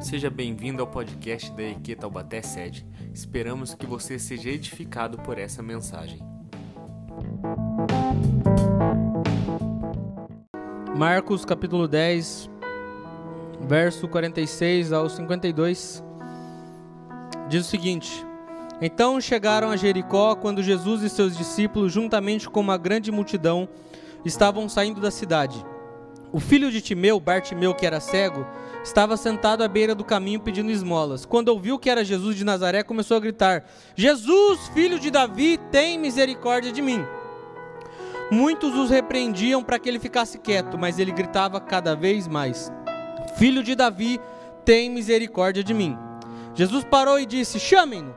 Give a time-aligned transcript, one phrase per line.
[0.00, 2.86] Seja bem-vindo ao podcast da EQ Taubaté Sede.
[3.12, 6.18] Esperamos que você seja edificado por essa mensagem.
[10.96, 12.50] Marcos capítulo 10,
[13.60, 16.02] verso 46 ao 52,
[17.50, 18.24] diz o seguinte:
[18.80, 23.68] Então chegaram a Jericó quando Jesus e seus discípulos, juntamente com uma grande multidão,
[24.24, 25.62] estavam saindo da cidade.
[26.32, 28.46] O filho de Timeu, Bartimeu, que era cego,
[28.82, 31.24] estava sentado à beira do caminho pedindo esmolas.
[31.24, 35.98] Quando ouviu que era Jesus de Nazaré, começou a gritar: Jesus, filho de Davi, tem
[35.98, 37.04] misericórdia de mim.
[38.30, 42.70] Muitos os repreendiam para que ele ficasse quieto, mas ele gritava cada vez mais:
[43.36, 44.20] Filho de Davi,
[44.64, 45.96] tem misericórdia de mim.
[46.54, 48.14] Jesus parou e disse: Chamem-no.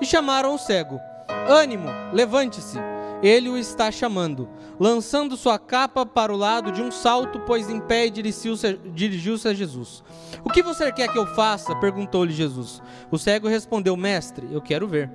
[0.00, 1.00] E chamaram o cego:
[1.48, 2.89] Ânimo, levante-se
[3.22, 4.48] ele o está chamando,
[4.78, 10.02] lançando sua capa para o lado de um salto, pois em pé dirigiu-se a Jesus.
[10.44, 11.74] O que você quer que eu faça?
[11.76, 12.82] perguntou-lhe Jesus.
[13.10, 15.10] O cego respondeu: Mestre, eu quero ver.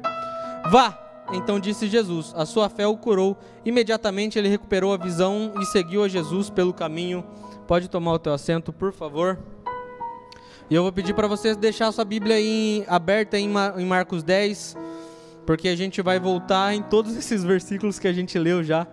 [0.72, 3.38] Vá, então disse Jesus, a sua fé o curou.
[3.64, 7.26] Imediatamente ele recuperou a visão e seguiu a Jesus pelo caminho.
[7.68, 9.40] Pode tomar o teu assento, por favor.
[10.70, 12.38] E eu vou pedir para você deixar sua Bíblia
[12.88, 13.48] aberta em
[13.86, 14.76] Marcos 10,
[15.46, 18.88] porque a gente vai voltar em todos esses versículos que a gente leu já.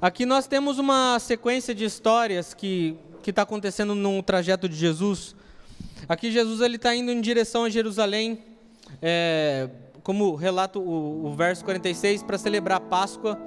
[0.00, 5.34] Aqui nós temos uma sequência de histórias que que está acontecendo no trajeto de Jesus.
[6.08, 8.40] Aqui Jesus ele está indo em direção a Jerusalém,
[9.00, 9.68] é,
[10.02, 13.38] como relata o, o verso 46, para celebrar a Páscoa.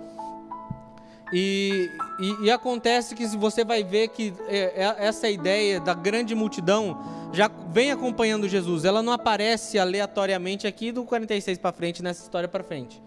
[1.33, 6.36] E, e, e, acontece que você vai ver que é, é, essa ideia da grande
[6.36, 8.86] multidão já vem acompanhando Jesus.
[8.86, 13.02] Ela não aparece aleatoriamente aqui do 46 para frente, nessa história para frente.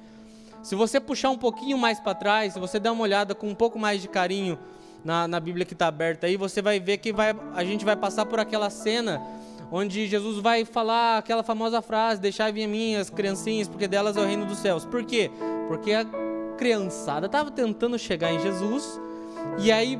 [0.62, 3.55] Se você puxar um pouquinho mais para trás, se você der uma olhada com um
[3.55, 4.58] pouco mais de carinho
[5.05, 7.96] na, na Bíblia que está aberta aí, você vai ver que vai, a gente vai
[7.96, 9.22] passar por aquela cena
[9.70, 14.17] onde Jesus vai falar aquela famosa frase: Deixai vir a mim as criancinhas, porque delas
[14.17, 14.85] é o reino dos céus.
[14.85, 15.30] Por quê?
[15.68, 16.05] Porque a
[16.56, 19.00] criançada estava tentando chegar em Jesus,
[19.58, 19.98] e aí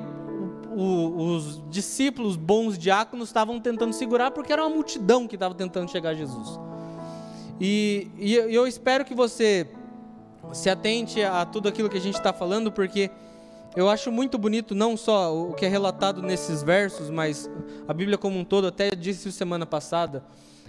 [0.79, 5.91] o, os discípulos, bons diáconos, estavam tentando segurar porque era uma multidão que estava tentando
[5.91, 6.59] chegar a Jesus.
[7.61, 9.67] E, e eu espero que você
[10.53, 13.11] se atente a tudo aquilo que a gente está falando, porque
[13.75, 17.51] eu acho muito bonito não só o que é relatado nesses versos, mas
[17.89, 20.23] a Bíblia como um todo, até disse semana passada,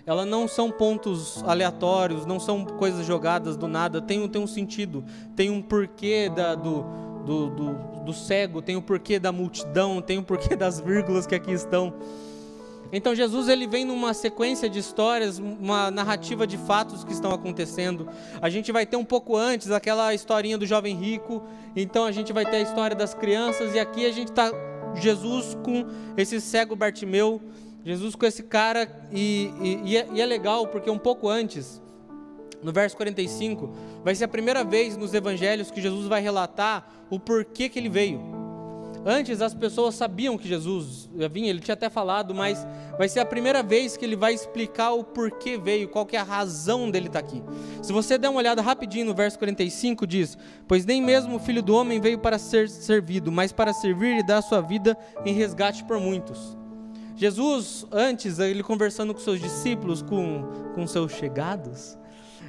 [0.07, 5.05] ela não são pontos aleatórios, não são coisas jogadas do nada, tem, tem um sentido,
[5.35, 6.83] tem um porquê da, do,
[7.25, 7.73] do, do,
[8.05, 11.93] do cego, tem o porquê da multidão, tem o porquê das vírgulas que aqui estão.
[12.91, 18.09] Então Jesus ele vem numa sequência de histórias, uma narrativa de fatos que estão acontecendo.
[18.41, 21.43] A gente vai ter um pouco antes aquela historinha do jovem rico,
[21.75, 24.51] então a gente vai ter a história das crianças e aqui a gente está
[24.95, 25.85] Jesus com
[26.17, 27.39] esse cego Bartimeu,
[27.85, 31.79] Jesus com esse cara e, e, e, é, e é legal porque um pouco antes
[32.61, 33.69] no verso 45,
[34.03, 37.89] vai ser a primeira vez nos evangelhos que Jesus vai relatar o porquê que ele
[37.89, 38.39] veio.
[39.05, 43.25] Antes as pessoas sabiam que Jesus vinha, ele tinha até falado, mas vai ser a
[43.25, 47.07] primeira vez que ele vai explicar o porquê veio, qual que é a razão dele
[47.07, 47.41] estar aqui.
[47.81, 50.37] Se você der uma olhada rapidinho no verso 45, diz:
[50.67, 54.23] Pois nem mesmo o filho do homem veio para ser servido, mas para servir e
[54.23, 56.57] dar sua vida em resgate por muitos.
[57.15, 60.43] Jesus, antes, ele conversando com seus discípulos, com,
[60.73, 61.97] com seus chegados,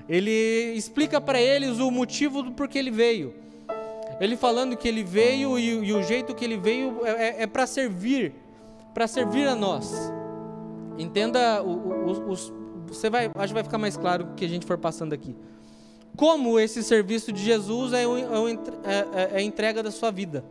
[0.09, 3.34] ele explica para eles o motivo do porquê ele veio.
[4.20, 7.47] Ele falando que ele veio e, e o jeito que ele veio é, é, é
[7.47, 8.34] para servir,
[8.92, 10.12] para servir a nós.
[10.98, 12.53] Entenda, os,
[12.86, 15.34] você vai, acho que vai ficar mais claro que a gente for passando aqui.
[16.16, 20.44] Como esse serviço de Jesus é, é, é, é a entrega da sua vida.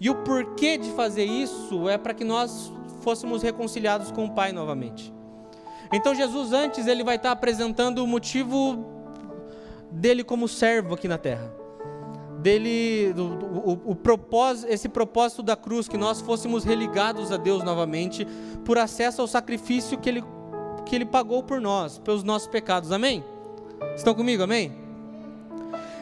[0.00, 4.50] E o porquê de fazer isso é para que nós fôssemos reconciliados com o Pai
[4.50, 5.14] novamente.
[5.92, 8.84] Então Jesus antes ele vai estar apresentando o motivo
[9.92, 11.63] dele como servo aqui na terra.
[12.44, 18.28] Dele o, o propósito, esse propósito da cruz que nós fôssemos religados a Deus novamente
[18.66, 20.24] por acesso ao sacrifício que ele
[20.84, 22.92] que ele pagou por nós, pelos nossos pecados.
[22.92, 23.24] Amém?
[23.96, 24.42] Estão comigo?
[24.42, 24.74] Amém?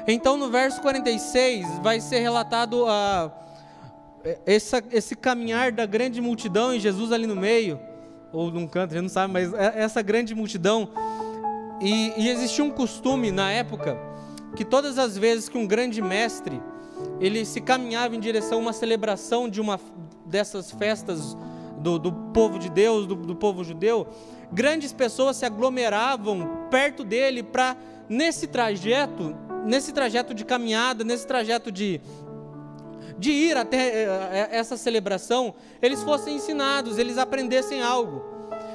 [0.05, 3.31] Então no verso 46 vai ser relatado a
[4.45, 7.79] essa, esse caminhar da grande multidão e Jesus ali no meio
[8.33, 10.89] ou num canto, a gente não sabe, mas é, essa grande multidão.
[11.81, 13.97] E, e existia um costume na época
[14.55, 16.61] que todas as vezes que um grande mestre
[17.21, 19.81] ele se caminhava em direção a uma celebração de uma
[20.27, 21.37] dessas festas
[21.79, 24.07] do, do povo de Deus, do, do povo judeu,
[24.53, 27.77] grandes pessoas se aglomeravam perto dele para
[28.09, 29.35] nesse trajeto,
[29.65, 32.01] nesse trajeto de caminhada, nesse trajeto de,
[33.19, 38.23] de ir até eh, eh, essa celebração, eles fossem ensinados, eles aprendessem algo.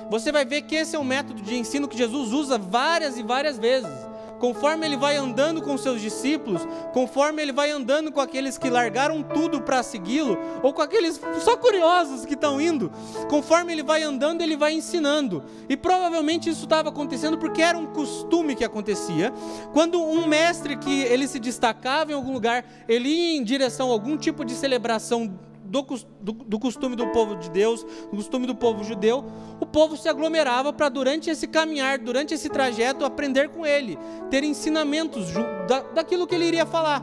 [0.09, 3.23] você vai ver que esse é um método de ensino que Jesus usa várias e
[3.23, 4.06] várias vezes.
[4.39, 6.61] Conforme ele vai andando com seus discípulos,
[6.93, 11.57] conforme ele vai andando com aqueles que largaram tudo para segui-lo, ou com aqueles só
[11.57, 12.91] curiosos que estão indo,
[13.29, 15.43] conforme ele vai andando, ele vai ensinando.
[15.67, 19.33] E provavelmente isso estava acontecendo porque era um costume que acontecia.
[19.73, 23.93] Quando um mestre que ele se destacava em algum lugar, ele ia em direção a
[23.93, 25.85] algum tipo de celebração do,
[26.21, 29.23] do, do, costume do povo de Deus, do costume do povo judeu,
[29.59, 33.97] o povo se aglomerava para, durante esse caminhar, durante esse trajeto, aprender com ele,
[34.29, 35.27] ter ensinamentos
[35.67, 37.01] da, daquilo que ele iria falar.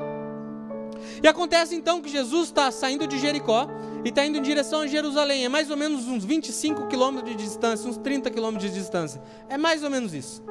[1.22, 3.69] E acontece então que Jesus está saindo de Jericó
[4.05, 5.44] e está indo em direção a Jerusalém.
[5.44, 9.22] É mais ou menos uns 25 quilômetros de distância, uns 30 quilômetros de distância.
[9.49, 10.43] É mais ou menos isso.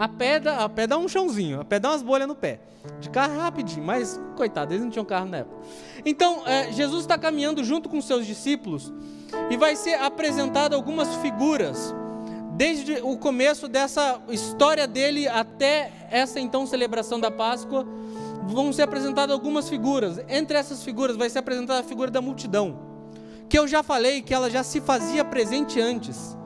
[0.00, 2.58] A pé, dá, a pé dá um chãozinho, a pé dá umas bolhas no pé.
[3.00, 5.60] De carro é rapidinho, mas coitado, eles não tinham carro na época.
[6.06, 8.90] Então, é, Jesus está caminhando junto com seus discípulos
[9.50, 11.94] e vai ser apresentado algumas figuras,
[12.56, 17.86] desde o começo dessa história dele até essa então celebração da Páscoa,
[18.44, 20.18] vão ser apresentadas algumas figuras.
[20.30, 22.78] Entre essas figuras vai ser apresentada a figura da multidão,
[23.50, 26.39] que eu já falei que ela já se fazia presente antes.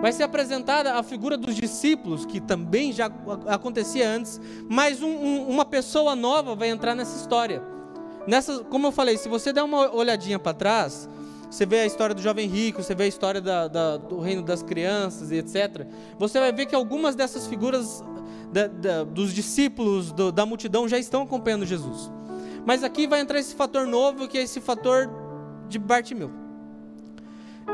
[0.00, 3.10] Vai ser apresentada a figura dos discípulos, que também já
[3.46, 7.62] acontecia antes, mas um, um, uma pessoa nova vai entrar nessa história.
[8.26, 11.08] Nessa, como eu falei, se você der uma olhadinha para trás,
[11.50, 14.42] você vê a história do jovem rico, você vê a história da, da, do reino
[14.42, 15.86] das crianças e etc.
[16.18, 18.04] Você vai ver que algumas dessas figuras
[18.52, 22.10] da, dos discípulos, do, da multidão, já estão acompanhando Jesus.
[22.64, 25.10] Mas aqui vai entrar esse fator novo, que é esse fator
[25.68, 26.47] de Bartimeu.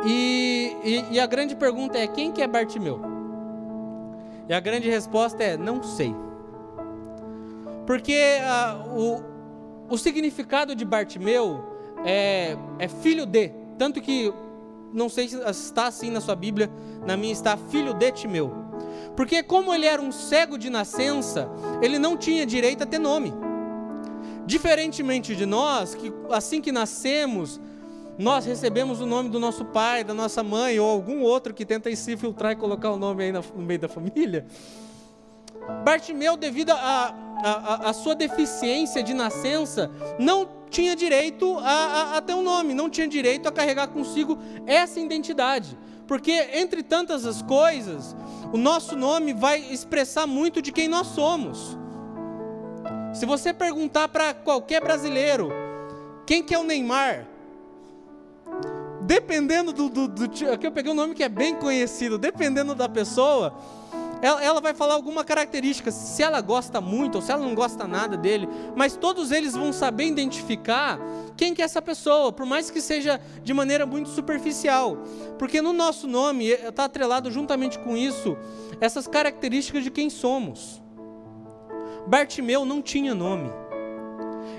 [0.07, 3.01] E, e, e, a grande pergunta é: quem que é Bartimeu?
[4.49, 6.15] E a grande resposta é: não sei.
[7.87, 11.65] Porque uh, o, o significado de Bartimeu
[12.05, 14.33] é, é filho de, tanto que
[14.93, 16.71] não sei se está assim na sua Bíblia,
[17.05, 18.53] na minha está filho de Timeu.
[19.17, 21.49] Porque como ele era um cego de nascença,
[21.83, 23.35] ele não tinha direito a ter nome.
[24.47, 27.61] Diferentemente de nós, que assim que nascemos,
[28.19, 31.95] nós recebemos o nome do nosso pai, da nossa mãe, ou algum outro que tenta
[31.95, 34.47] se filtrar e colocar o nome aí no meio da família.
[35.85, 42.43] Bartimeu, devido à sua deficiência de nascença, não tinha direito a, a, a ter um
[42.43, 45.79] nome, não tinha direito a carregar consigo essa identidade.
[46.07, 48.15] Porque, entre tantas as coisas,
[48.53, 51.79] o nosso nome vai expressar muito de quem nós somos.
[53.15, 55.51] Se você perguntar para qualquer brasileiro,
[56.27, 57.34] quem que é o Neymar?
[59.05, 62.89] Dependendo do, do, do, Aqui eu peguei um nome que é bem conhecido, dependendo da
[62.89, 63.55] pessoa,
[64.23, 67.87] ela, ela, vai falar alguma característica, se ela gosta muito ou se ela não gosta
[67.87, 70.99] nada dele, mas todos eles vão saber identificar
[71.37, 74.97] quem que é essa pessoa, por mais que seja de maneira muito superficial,
[75.39, 78.37] porque no nosso nome está atrelado juntamente com isso
[78.81, 80.83] essas características de quem somos.
[82.07, 83.51] Bartimeu não tinha nome.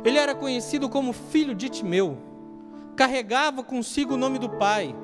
[0.04, 2.35] Ele era conhecido como filho de Timeu
[2.96, 4.96] carregava consigo o nome do Pai.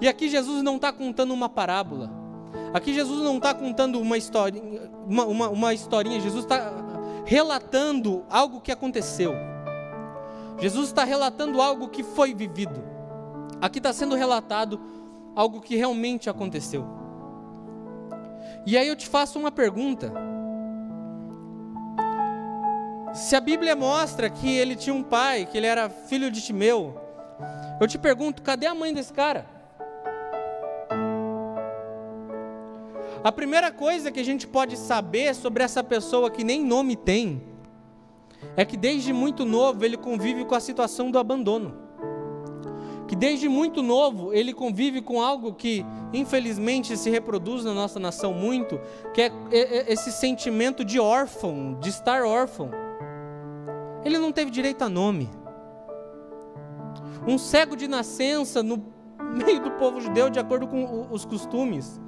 [0.00, 2.10] E aqui Jesus não está contando uma parábola.
[2.74, 6.20] Aqui Jesus não está contando uma historinha, uma, uma, uma historinha.
[6.20, 6.72] Jesus está
[7.24, 9.34] relatando algo que aconteceu.
[10.58, 12.82] Jesus está relatando algo que foi vivido.
[13.60, 14.80] Aqui está sendo relatado
[15.34, 16.84] algo que realmente aconteceu.
[18.66, 20.12] E aí eu te faço uma pergunta.
[23.14, 26.94] Se a Bíblia mostra que ele tinha um pai, que ele era filho de Timeu,
[27.82, 29.44] eu te pergunto, cadê a mãe desse cara?
[33.24, 37.42] A primeira coisa que a gente pode saber sobre essa pessoa que nem nome tem
[38.56, 41.76] é que desde muito novo ele convive com a situação do abandono.
[43.08, 48.32] Que desde muito novo ele convive com algo que infelizmente se reproduz na nossa nação
[48.32, 48.80] muito,
[49.12, 49.32] que é
[49.88, 52.70] esse sentimento de órfão, de estar órfão.
[54.04, 55.41] Ele não teve direito a nome
[57.26, 58.82] um cego de nascença no
[59.44, 62.00] meio do povo judeu, de acordo com os costumes.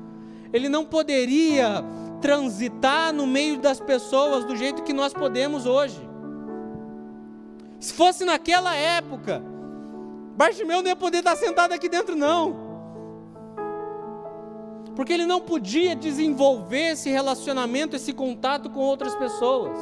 [0.52, 1.84] Ele não poderia
[2.20, 6.00] transitar no meio das pessoas do jeito que nós podemos hoje.
[7.78, 9.42] Se fosse naquela época,
[10.36, 12.64] Bartimeu não ia poder estar sentado aqui dentro, não.
[14.96, 19.76] Porque ele não podia desenvolver esse relacionamento, esse contato com outras pessoas.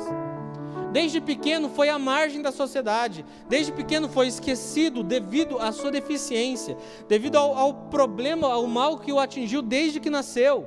[0.92, 3.24] Desde pequeno foi à margem da sociedade.
[3.48, 6.76] Desde pequeno foi esquecido devido à sua deficiência,
[7.08, 10.66] devido ao, ao problema, ao mal que o atingiu desde que nasceu.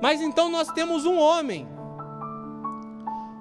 [0.00, 1.68] Mas então nós temos um homem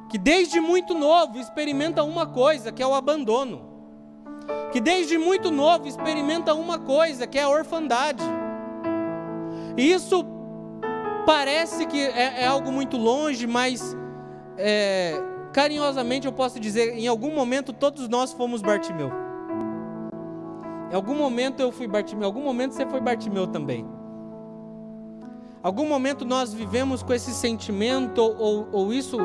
[0.10, 3.66] que desde muito novo experimenta uma coisa, que é o abandono.
[4.72, 8.24] que desde muito novo experimenta uma coisa, que é a orfandade.
[9.78, 10.26] E isso
[11.26, 13.96] parece que é, é algo muito longe, mas
[14.58, 15.14] é,
[15.54, 19.12] carinhosamente eu posso dizer, em algum momento todos nós fomos Bartimeu.
[20.92, 23.86] Em algum momento eu fui Bartimeu, em algum momento você foi Bartimeu também.
[25.62, 29.18] Algum momento nós vivemos com esse sentimento ou, ou isso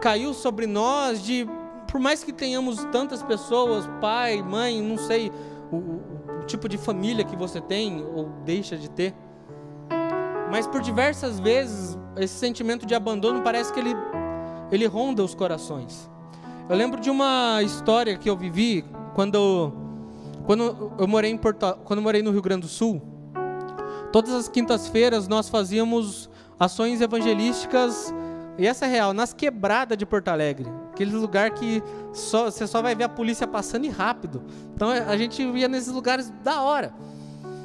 [0.00, 1.48] caiu sobre nós de
[1.90, 5.30] por mais que tenhamos tantas pessoas, pai, mãe, não sei
[5.70, 9.14] o, o, o tipo de família que você tem ou deixa de ter,
[10.50, 13.94] mas por diversas vezes esse sentimento de abandono parece que ele
[14.70, 16.10] ele ronda os corações.
[16.68, 19.72] Eu lembro de uma história que eu vivi quando
[20.44, 23.00] quando eu morei em Porto, quando morei no Rio Grande do Sul.
[24.12, 26.28] Todas as quintas-feiras nós fazíamos
[26.58, 28.14] ações evangelísticas
[28.56, 30.70] e essa é real, nas quebradas de Porto Alegre.
[30.92, 34.44] Aquele lugar que só, você só vai ver a polícia passando e rápido.
[34.74, 36.94] Então a gente ia nesses lugares da hora.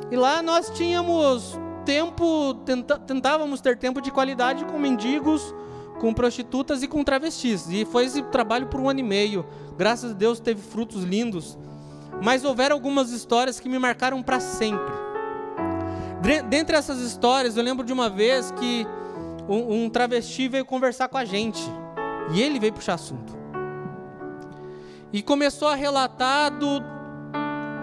[0.09, 5.53] E lá nós tínhamos tempo, tenta, tentávamos ter tempo de qualidade com mendigos,
[5.99, 7.67] com prostitutas e com travestis.
[7.69, 9.45] E foi esse trabalho por um ano e meio.
[9.77, 11.57] Graças a Deus teve frutos lindos.
[12.23, 14.93] Mas houveram algumas histórias que me marcaram para sempre.
[16.49, 18.85] Dentre essas histórias, eu lembro de uma vez que
[19.47, 21.61] um, um travesti veio conversar com a gente.
[22.33, 23.37] E ele veio puxar assunto.
[25.11, 26.79] E começou a relatar do,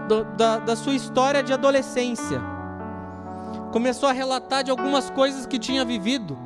[0.08, 2.40] do, da, da sua história de adolescência.
[3.72, 6.38] Começou a relatar de algumas coisas que tinha vivido.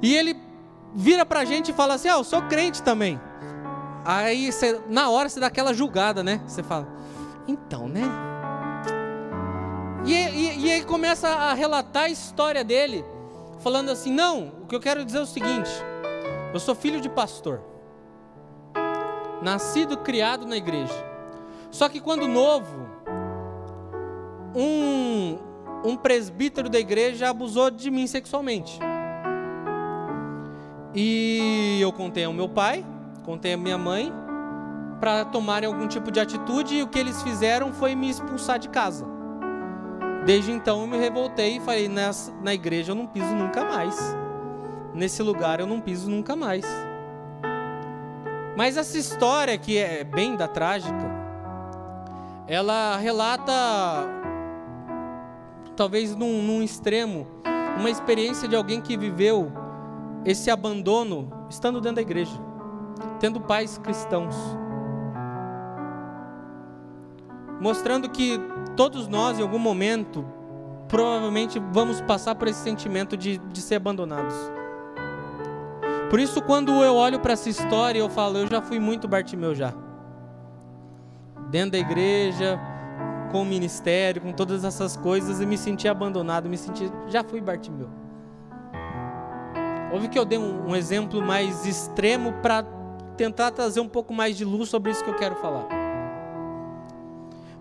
[0.00, 0.49] E ele
[0.94, 3.20] vira pra gente e fala assim: Ah, eu sou crente também.
[4.04, 6.40] Aí cê, na hora você dá aquela julgada, né?
[6.46, 6.88] Você fala,
[7.46, 8.02] então, né?
[10.06, 13.04] E, e, e aí começa a relatar a história dele
[13.60, 15.70] falando assim: não, o que eu quero dizer é o seguinte:
[16.52, 17.60] eu sou filho de pastor,
[19.42, 21.10] nascido criado na igreja.
[21.70, 22.88] Só que quando novo,
[24.56, 25.38] um,
[25.84, 28.78] um presbítero da igreja abusou de mim sexualmente.
[30.94, 32.84] E eu contei ao meu pai,
[33.24, 34.12] contei à minha mãe,
[35.00, 38.68] para tomarem algum tipo de atitude, e o que eles fizeram foi me expulsar de
[38.68, 39.06] casa.
[40.26, 43.96] Desde então eu me revoltei e falei: Nessa, na igreja eu não piso nunca mais.
[44.92, 46.64] Nesse lugar eu não piso nunca mais.
[48.56, 51.08] Mas essa história, que é bem da trágica,
[52.46, 53.52] ela relata,
[55.76, 57.26] talvez num, num extremo,
[57.78, 59.50] uma experiência de alguém que viveu
[60.24, 62.36] esse abandono estando dentro da igreja,
[63.18, 64.34] tendo pais cristãos.
[67.60, 68.40] Mostrando que
[68.76, 70.24] todos nós, em algum momento,
[70.88, 74.34] provavelmente vamos passar por esse sentimento de, de ser abandonados.
[76.08, 79.54] Por isso, quando eu olho para essa história, eu falo, eu já fui muito Bartimeu
[79.54, 79.72] já.
[81.50, 82.58] Dentro da igreja,
[83.30, 87.40] com o ministério, com todas essas coisas, e me senti abandonado, me senti, já fui
[87.40, 87.88] Bartimeu.
[89.92, 92.62] Houve que eu dei um, um exemplo mais extremo para
[93.16, 95.68] tentar trazer um pouco mais de luz sobre isso que eu quero falar.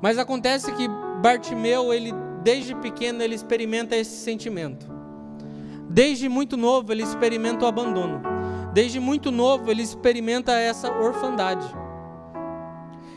[0.02, 0.88] Mas acontece que
[1.22, 4.88] Bartimeu, ele desde pequeno ele experimenta esse sentimento.
[5.90, 8.22] Desde muito novo ele experimenta o abandono.
[8.74, 11.68] Desde muito novo ele experimenta essa orfandade.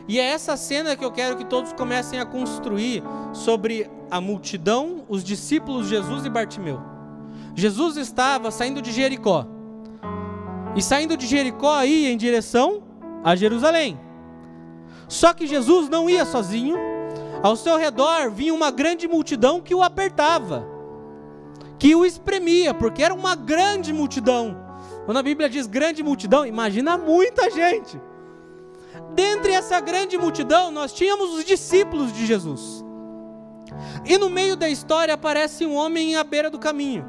[0.09, 3.03] E é essa cena que eu quero que todos comecem a construir
[3.33, 6.81] sobre a multidão, os discípulos Jesus e Bartimeu.
[7.55, 9.47] Jesus estava saindo de Jericó.
[10.75, 12.83] E saindo de Jericó ia em direção
[13.23, 14.01] a Jerusalém.
[15.09, 16.77] Só que Jesus não ia sozinho,
[17.43, 20.67] ao seu redor vinha uma grande multidão que o apertava,
[21.79, 24.57] que o espremia, porque era uma grande multidão.
[25.05, 28.01] Quando a Bíblia diz grande multidão, imagina muita gente.
[29.15, 32.85] Dentre essa grande multidão, nós tínhamos os discípulos de Jesus.
[34.07, 37.05] E no meio da história aparece um homem à beira do caminho.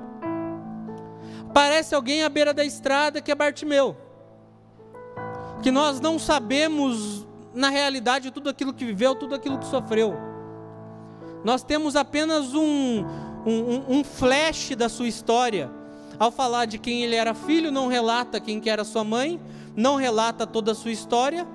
[1.53, 3.95] Aparece alguém à beira da estrada que é Bartimeu.
[5.61, 10.15] Que nós não sabemos na realidade tudo aquilo que viveu, tudo aquilo que sofreu.
[11.43, 13.05] Nós temos apenas um,
[13.45, 15.69] um, um flash da sua história.
[16.17, 19.39] Ao falar de quem ele era filho, não relata quem que era sua mãe,
[19.75, 21.47] não relata toda a sua história,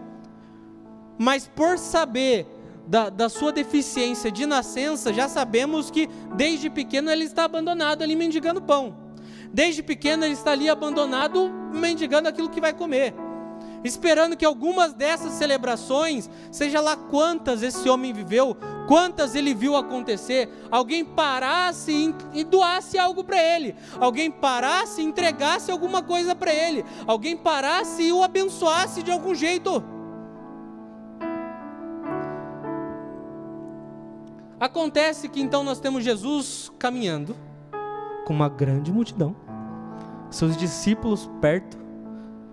[1.19, 2.47] mas por saber
[2.87, 8.15] da, da, sua deficiência de nascença, já sabemos que desde pequeno ele está abandonado ali
[8.15, 9.08] mendigando pão.
[9.53, 13.15] Desde pequeno ele está ali abandonado mendigando aquilo que vai comer
[13.85, 20.49] esperando que algumas dessas celebrações, seja lá quantas esse homem viveu, quantas ele viu acontecer,
[20.71, 26.85] alguém parasse e doasse algo para ele, alguém parasse e entregasse alguma coisa para ele,
[27.07, 29.83] alguém parasse e o abençoasse de algum jeito.
[34.61, 37.48] Acontece que então nós temos Jesus caminhando
[38.29, 39.35] com uma grande multidão,
[40.31, 41.79] seus discípulos perto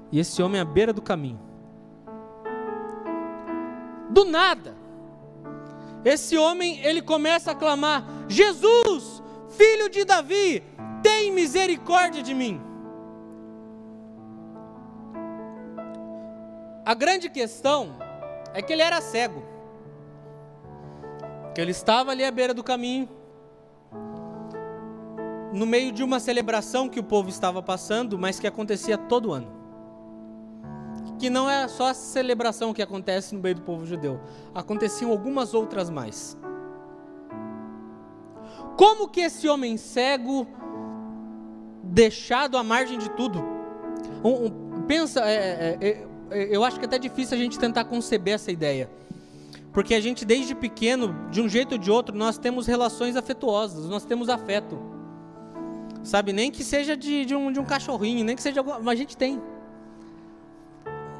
[0.10, 1.38] e esse homem à beira do caminho.
[4.10, 4.74] Do nada,
[6.06, 10.64] esse homem ele começa a clamar: Jesus, filho de Davi,
[11.04, 12.62] tem misericórdia de mim.
[16.86, 17.98] A grande questão
[18.54, 19.44] é que ele era cego.
[21.54, 23.10] Que ele estava ali à beira do caminho,
[25.56, 29.48] no meio de uma celebração que o povo estava passando, mas que acontecia todo ano.
[31.18, 34.20] Que não é só a celebração que acontece no meio do povo judeu,
[34.54, 36.38] aconteciam algumas outras mais.
[38.76, 40.46] Como que esse homem cego,
[41.82, 43.42] deixado à margem de tudo,
[44.22, 46.08] um, um, pensa, é, é, é
[46.54, 48.90] eu acho que é até difícil a gente tentar conceber essa ideia.
[49.72, 53.90] Porque a gente, desde pequeno, de um jeito ou de outro, nós temos relações afetuosas,
[53.90, 54.95] nós temos afeto.
[56.06, 58.78] Sabe, nem que seja de, de, um, de um cachorrinho, nem que seja alguma.
[58.80, 59.42] Mas a gente tem.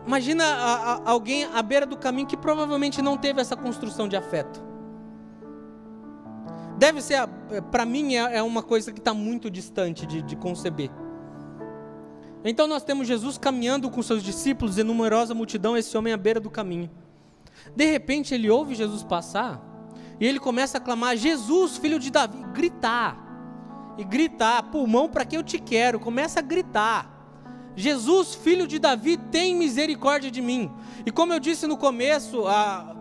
[0.06, 4.16] Imagina a, a, alguém à beira do caminho que provavelmente não teve essa construção de
[4.16, 4.64] afeto.
[6.78, 7.28] Deve ser,
[7.72, 10.92] para mim, é, é, uma coisa que está muito distante de, de conceber.
[12.44, 16.40] Então nós temos Jesus caminhando com seus discípulos e numerosa multidão, esse homem à beira
[16.40, 16.92] do caminho.
[17.76, 19.60] De repente ele ouve Jesus passar
[20.20, 23.25] e ele começa a clamar: Jesus, filho de Davi, gritar.
[23.98, 27.16] E gritar, pulmão para que eu te quero, começa a gritar.
[27.76, 30.72] Jesus, filho de Davi, tem misericórdia de mim.
[31.06, 32.96] E como eu disse no começo, a,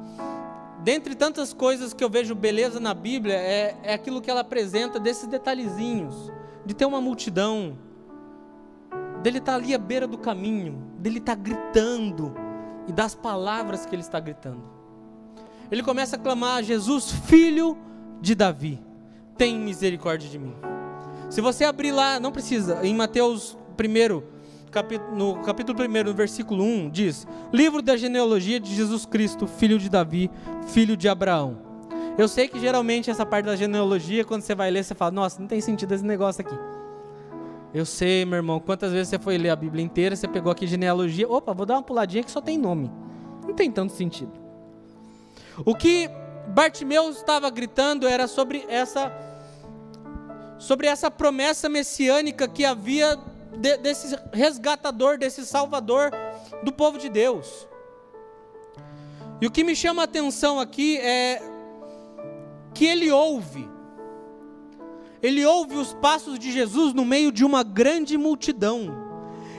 [0.83, 4.99] dentre tantas coisas que eu vejo beleza na Bíblia, é, é aquilo que ela apresenta
[4.99, 6.33] desses detalhezinhos,
[6.67, 7.79] de ter uma multidão,
[9.23, 12.35] dele estar tá ali à beira do caminho, dele estar tá gritando
[12.87, 14.63] e das palavras que ele está gritando.
[15.71, 17.79] Ele começa a clamar: Jesus, filho
[18.21, 18.83] de Davi,
[19.37, 20.55] tem misericórdia de mim.
[21.35, 24.23] Se você abrir lá, não precisa, em Mateus 1,
[25.17, 29.89] no capítulo 1, no versículo 1, diz: Livro da genealogia de Jesus Cristo, filho de
[29.89, 30.31] Davi,
[30.69, 31.59] filho de Abraão.
[32.17, 35.41] Eu sei que geralmente essa parte da genealogia, quando você vai ler, você fala: Nossa,
[35.41, 36.57] não tem sentido esse negócio aqui.
[37.75, 40.69] Eu sei, meu irmão, quantas vezes você foi ler a Bíblia inteira, você pegou aqui
[40.69, 42.93] genealogia, opa, vou dar uma puladinha que só tem nome.
[43.45, 44.31] Não tem tanto sentido.
[45.65, 46.09] O que
[46.47, 49.13] Bartimeu estava gritando era sobre essa
[50.59, 53.19] sobre essa promessa messiânica que havia
[53.57, 56.11] de, desse resgatador, desse salvador
[56.63, 57.69] do povo de Deus.
[59.41, 61.43] E o que me chama a atenção aqui é
[62.73, 63.75] que ele ouve
[65.25, 68.95] ele ouve os passos de Jesus no meio de uma grande multidão.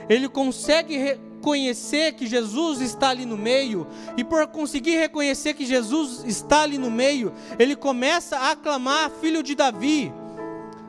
[0.08, 3.84] Ele consegue reconhecer que Jesus está ali no meio,
[4.16, 9.42] e por conseguir reconhecer que Jesus está ali no meio, ele começa a aclamar Filho
[9.42, 10.12] de Davi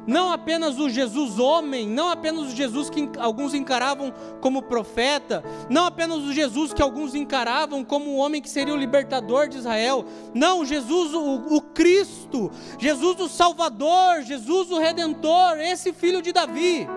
[0.07, 5.85] não apenas o Jesus homem, não apenas o Jesus que alguns encaravam como profeta, não
[5.85, 10.05] apenas o Jesus que alguns encaravam como o homem que seria o libertador de Israel,
[10.33, 16.87] não, Jesus o, o Cristo, Jesus o Salvador, Jesus o Redentor, esse filho de Davi.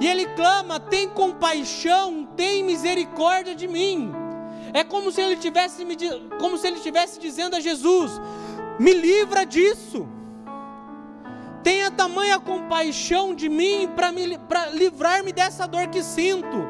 [0.00, 4.12] E ele clama: tem compaixão, tem misericórdia de mim.
[4.74, 5.86] É como se ele tivesse,
[6.40, 8.20] como se ele estivesse dizendo a Jesus:
[8.80, 10.08] me livra disso
[11.66, 14.12] tenha tamanha compaixão de mim para
[14.70, 16.64] livrar-me dessa dor que sinto,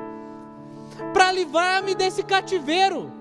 [1.12, 3.12] para livrar-me desse cativeiro,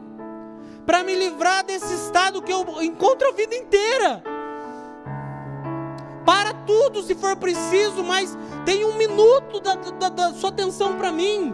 [0.86, 4.24] para me livrar desse estado que eu encontro a vida inteira.
[6.26, 11.12] Para tudo se for preciso, mas tem um minuto da, da, da sua atenção para
[11.12, 11.54] mim.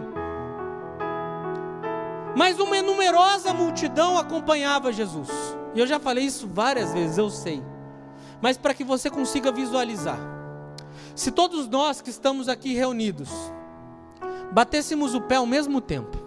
[2.36, 5.30] Mas uma numerosa multidão acompanhava Jesus.
[5.74, 7.71] E eu já falei isso várias vezes, eu sei
[8.42, 10.18] mas para que você consiga visualizar.
[11.14, 13.30] Se todos nós que estamos aqui reunidos
[14.50, 16.18] batêssemos o pé ao mesmo tempo,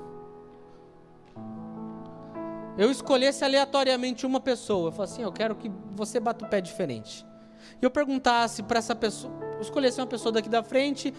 [2.77, 6.59] eu escolhesse aleatoriamente uma pessoa, eu falasse assim, eu quero que você bata o pé
[6.59, 7.25] diferente.
[7.81, 11.13] E eu perguntasse para essa pessoa, escolhesse uma pessoa daqui da frente,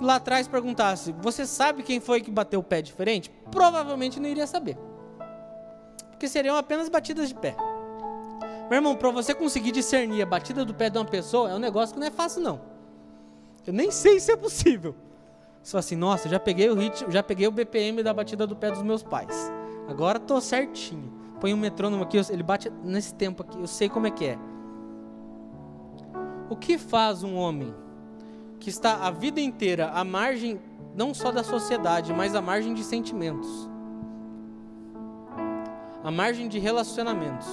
[0.00, 3.30] lá atrás perguntasse, você sabe quem foi que bateu o pé diferente?
[3.50, 4.76] Provavelmente não iria saber.
[6.10, 7.56] Porque seriam apenas batidas de pé.
[8.70, 11.58] Meu irmão, para você conseguir discernir a batida do pé de uma pessoa, é um
[11.58, 12.60] negócio que não é fácil, não.
[13.66, 14.94] Eu nem sei se é possível.
[15.60, 18.70] Só assim, nossa, já peguei o ritmo, já peguei o BPM da batida do pé
[18.70, 19.50] dos meus pais.
[19.88, 21.12] Agora tô certinho.
[21.40, 24.38] Põe um metrônomo aqui, ele bate nesse tempo aqui, eu sei como é que é.
[26.48, 27.74] O que faz um homem
[28.60, 30.60] que está a vida inteira à margem
[30.94, 33.68] não só da sociedade, mas à margem de sentimentos,
[36.02, 37.46] à margem de relacionamentos,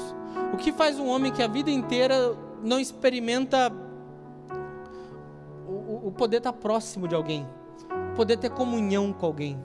[0.54, 3.72] o que faz um homem que a vida inteira não experimenta
[5.68, 7.48] o, o poder estar próximo de alguém,
[8.16, 9.60] poder ter comunhão com alguém.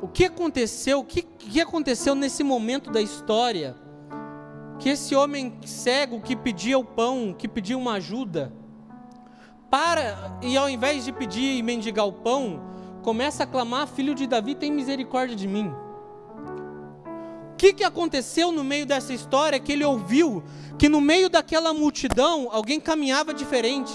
[0.00, 1.00] O que aconteceu?
[1.00, 3.74] O que, que aconteceu nesse momento da história?
[4.78, 8.52] Que esse homem cego que pedia o pão, que pedia uma ajuda,
[9.70, 12.60] para e ao invés de pedir e mendigar o pão,
[13.02, 15.72] começa a clamar: Filho de Davi, tem misericórdia de mim.
[17.56, 19.58] Que, que aconteceu no meio dessa história?
[19.58, 20.42] Que ele ouviu
[20.78, 23.92] que no meio daquela multidão alguém caminhava diferente.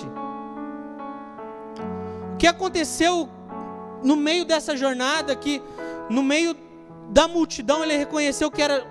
[2.34, 3.30] O que aconteceu
[4.04, 5.36] no meio dessa jornada?
[5.36, 5.62] Que
[6.10, 6.56] no meio
[7.12, 8.84] da multidão ele reconheceu que era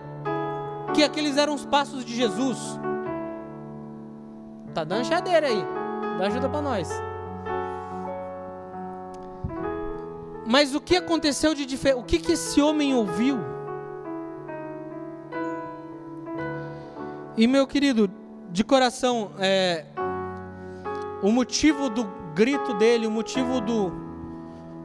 [0.94, 2.58] que aqueles eram os passos de Jesus.
[4.72, 5.64] Tá dando chadeira aí.
[6.18, 6.88] Dá ajuda para nós.
[10.46, 12.00] Mas o que aconteceu de diferente?
[12.00, 13.38] O que, que esse homem ouviu?
[17.36, 18.10] E meu querido,
[18.50, 19.84] de coração, é,
[21.22, 23.92] o motivo do grito dele, o motivo do,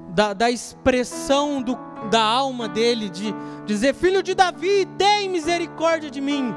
[0.10, 1.78] da, da expressão do,
[2.10, 3.34] da alma dele, de
[3.66, 6.54] dizer: Filho de Davi, tem misericórdia de mim.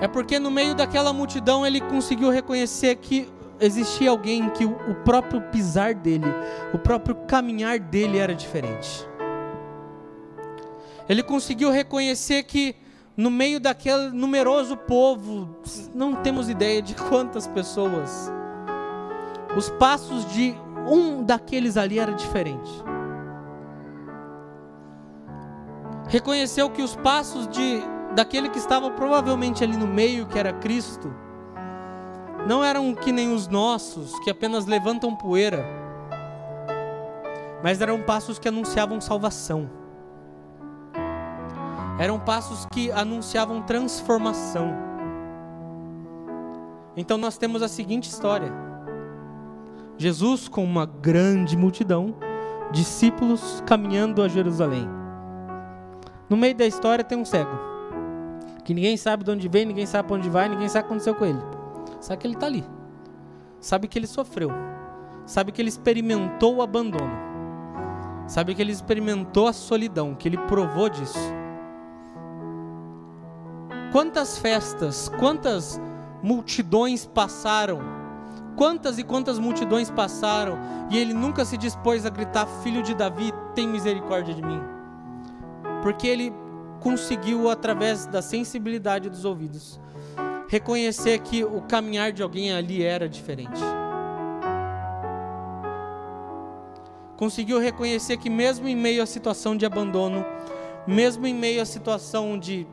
[0.00, 5.40] É porque no meio daquela multidão ele conseguiu reconhecer que existia alguém que o próprio
[5.40, 6.26] pisar dele,
[6.74, 9.06] o próprio caminhar dele era diferente.
[11.08, 12.76] Ele conseguiu reconhecer que
[13.16, 15.48] no meio daquele numeroso povo,
[15.94, 18.30] não temos ideia de quantas pessoas,
[19.56, 20.54] os passos de
[20.86, 22.70] um daqueles ali era diferente.
[26.08, 27.80] Reconheceu que os passos de
[28.14, 31.12] daquele que estava provavelmente ali no meio, que era Cristo,
[32.46, 35.66] não eram que nem os nossos, que apenas levantam poeira,
[37.62, 39.85] mas eram passos que anunciavam salvação.
[41.98, 44.74] Eram passos que anunciavam transformação.
[46.94, 48.52] Então nós temos a seguinte história:
[49.96, 52.14] Jesus com uma grande multidão,
[52.70, 54.86] discípulos caminhando a Jerusalém.
[56.28, 57.56] No meio da história tem um cego,
[58.64, 60.92] que ninguém sabe de onde vem, ninguém sabe para onde vai, ninguém sabe o que
[60.92, 61.40] aconteceu com ele.
[62.00, 62.64] Sabe que ele está ali,
[63.58, 64.50] sabe que ele sofreu,
[65.24, 67.10] sabe que ele experimentou o abandono,
[68.26, 71.18] sabe que ele experimentou a solidão, que ele provou disso.
[73.96, 75.80] Quantas festas, quantas
[76.22, 77.80] multidões passaram,
[78.54, 80.58] quantas e quantas multidões passaram,
[80.90, 84.60] e ele nunca se dispôs a gritar: Filho de Davi, tem misericórdia de mim.
[85.82, 86.30] Porque ele
[86.78, 89.80] conseguiu, através da sensibilidade dos ouvidos,
[90.46, 93.62] reconhecer que o caminhar de alguém ali era diferente.
[97.16, 100.22] Conseguiu reconhecer que, mesmo em meio à situação de abandono,
[100.86, 102.66] mesmo em meio à situação de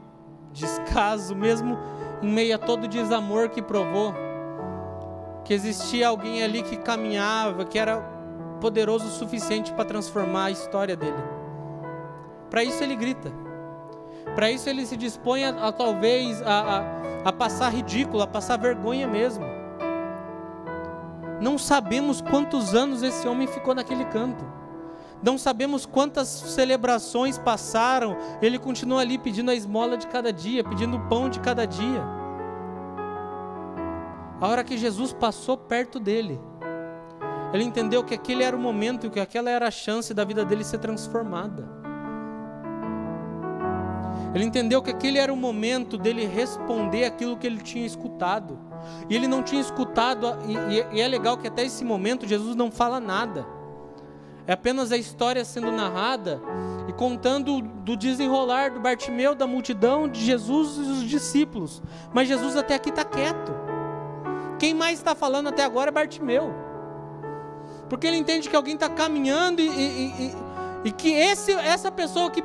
[0.53, 1.77] descaso, mesmo
[2.21, 4.13] em meio a todo o desamor que provou,
[5.43, 7.99] que existia alguém ali que caminhava, que era
[8.61, 11.21] poderoso o suficiente para transformar a história dele.
[12.49, 13.31] Para isso ele grita.
[14.35, 16.79] Para isso ele se dispõe a, a talvez a,
[17.25, 19.43] a, a passar ridículo, a passar vergonha mesmo.
[21.41, 24.45] Não sabemos quantos anos esse homem ficou naquele canto.
[25.23, 30.97] Não sabemos quantas celebrações passaram, ele continua ali pedindo a esmola de cada dia, pedindo
[30.97, 32.03] o pão de cada dia.
[34.41, 36.37] A hora que Jesus passou perto dele,
[37.53, 40.65] ele entendeu que aquele era o momento, que aquela era a chance da vida dele
[40.65, 41.69] ser transformada.
[44.33, 48.59] Ele entendeu que aquele era o momento dele responder aquilo que ele tinha escutado.
[49.09, 52.69] E ele não tinha escutado, e, e é legal que até esse momento Jesus não
[52.69, 53.45] fala nada.
[54.45, 56.41] É apenas a história sendo narrada
[56.87, 61.81] e contando do desenrolar do Bartimeu, da multidão, de Jesus e os discípulos.
[62.13, 63.53] Mas Jesus até aqui está quieto.
[64.59, 66.53] Quem mais está falando até agora é Bartimeu.
[67.87, 70.35] Porque ele entende que alguém está caminhando e, e, e,
[70.85, 72.43] e, que esse, essa pessoa que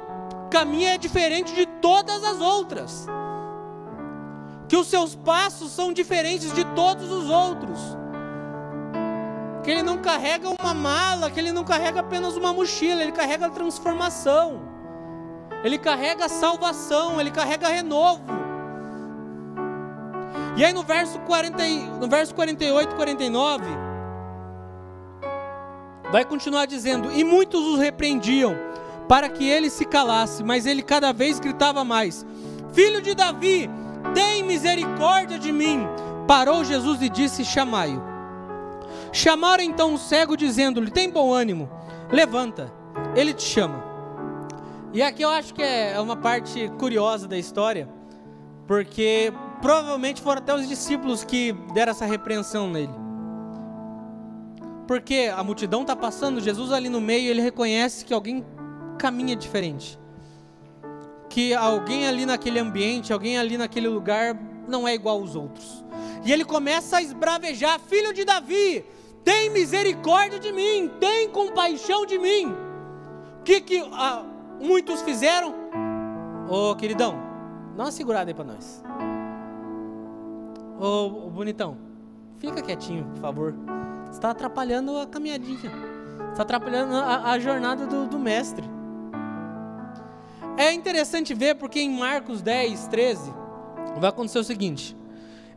[0.51, 3.07] caminha é diferente de todas as outras.
[4.69, 7.99] Que os seus passos são diferentes de todos os outros
[9.69, 13.49] que ele não carrega uma mala, que ele não carrega apenas uma mochila, ele carrega
[13.49, 14.63] a transformação,
[15.63, 18.23] ele carrega a salvação, ele carrega renovo.
[20.57, 21.63] E aí no verso, 40,
[22.01, 23.67] no verso 48 e 49,
[26.11, 28.57] vai continuar dizendo: E muitos os repreendiam,
[29.07, 32.25] para que ele se calasse, mas ele cada vez gritava mais:
[32.73, 33.69] Filho de Davi,
[34.15, 35.87] tem misericórdia de mim.
[36.27, 38.08] Parou Jesus e disse: Chamai-o.
[39.13, 41.69] Chamaram então o cego, dizendo-lhe: Tem bom ânimo,
[42.11, 42.73] levanta,
[43.15, 43.83] ele te chama.
[44.93, 47.89] E aqui eu acho que é uma parte curiosa da história,
[48.67, 52.93] porque provavelmente foram até os discípulos que deram essa repreensão nele.
[54.87, 58.45] Porque a multidão está passando, Jesus ali no meio, ele reconhece que alguém
[58.99, 59.99] caminha diferente.
[61.29, 64.35] Que alguém ali naquele ambiente, alguém ali naquele lugar
[64.67, 65.85] não é igual aos outros.
[66.25, 68.85] E ele começa a esbravejar: Filho de Davi,
[69.25, 72.55] tem misericórdia de mim, tem compaixão de mim.
[73.41, 74.25] O que, que ah,
[74.61, 75.55] muitos fizeram?
[76.49, 77.15] Ô queridão,
[77.77, 78.83] dá uma segurada aí para nós.
[80.81, 81.77] Ô, ô, bonitão,
[82.39, 83.55] fica quietinho, por favor.
[84.11, 85.71] Está atrapalhando a caminhadinha.
[86.31, 88.65] Está atrapalhando a, a jornada do, do mestre.
[90.57, 93.33] É interessante ver porque em Marcos 10, 13,
[93.99, 94.97] vai acontecer o seguinte: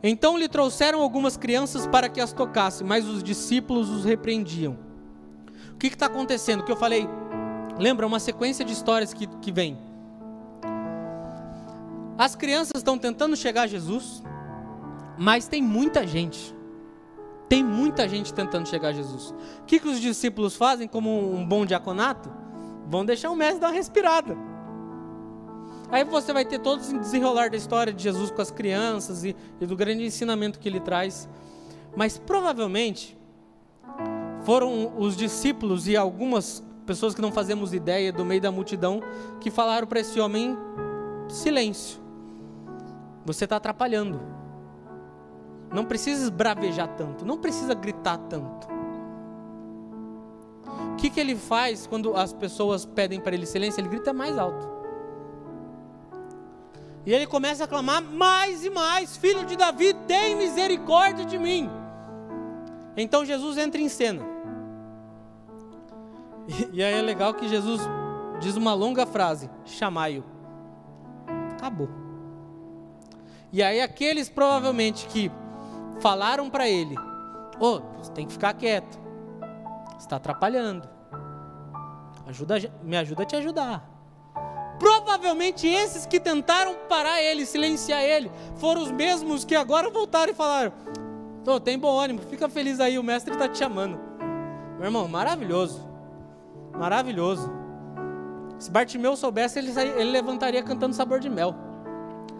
[0.02, 4.76] Então lhe trouxeram algumas crianças para que as tocasse, mas os discípulos os repreendiam.
[5.72, 6.60] O que está acontecendo?
[6.60, 7.08] O que eu falei,
[7.78, 9.78] lembra uma sequência de histórias que, que vem.
[12.18, 14.22] As crianças estão tentando chegar a Jesus,
[15.16, 16.54] mas tem muita gente.
[17.48, 19.32] Tem muita gente tentando chegar a Jesus.
[19.60, 22.32] O que, que os discípulos fazem como um bom diaconato?
[22.86, 24.36] Vão deixar o mestre dar uma respirada.
[25.92, 29.36] Aí você vai ter todo esse desenrolar da história de Jesus com as crianças e,
[29.60, 31.28] e do grande ensinamento que ele traz.
[31.94, 33.14] Mas provavelmente
[34.42, 39.02] foram os discípulos e algumas pessoas que não fazemos ideia do meio da multidão
[39.38, 40.56] que falaram para esse homem:
[41.28, 42.00] silêncio,
[43.22, 44.18] você está atrapalhando.
[45.70, 48.66] Não precisa esbravejar tanto, não precisa gritar tanto.
[50.92, 53.78] O que, que ele faz quando as pessoas pedem para ele silêncio?
[53.78, 54.71] Ele grita mais alto.
[57.04, 61.68] E ele começa a clamar mais e mais: Filho de Davi, tem misericórdia de mim.
[62.96, 64.22] Então Jesus entra em cena.
[66.72, 67.80] E, aí é legal que Jesus
[68.40, 70.24] diz uma longa frase: Chamai-o.
[71.52, 71.88] Acabou.
[73.52, 75.30] E aí aqueles provavelmente que
[76.00, 76.96] falaram para ele:
[77.58, 79.00] Ô, oh, você tem que ficar quieto.
[79.98, 80.88] Está atrapalhando.
[82.26, 83.91] Ajuda, me ajuda a te ajudar.
[84.78, 90.34] Provavelmente esses que tentaram parar ele, silenciar ele, foram os mesmos que agora voltaram e
[90.34, 90.72] falaram:
[91.46, 93.98] oh, tem bom ânimo, fica feliz aí, o mestre está te chamando.
[94.76, 95.86] Meu irmão, maravilhoso.
[96.72, 97.52] Maravilhoso.
[98.58, 101.54] Se Bartimeu soubesse, ele, ele levantaria cantando sabor de mel.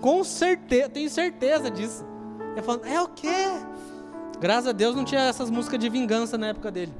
[0.00, 2.04] Com certeza, tenho certeza disso.
[2.52, 3.46] Ele falando, é o quê?
[4.40, 6.92] Graças a Deus não tinha essas músicas de vingança na época dele.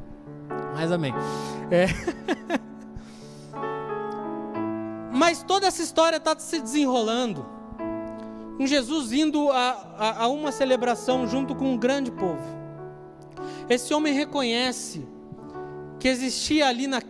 [0.74, 1.12] Mas amém.
[1.70, 1.86] É.
[5.22, 7.46] Mas toda essa história está se desenrolando.
[8.56, 12.42] Com Jesus indo a, a, a uma celebração junto com um grande povo.
[13.70, 15.06] Esse homem reconhece
[16.00, 17.00] que existia ali na,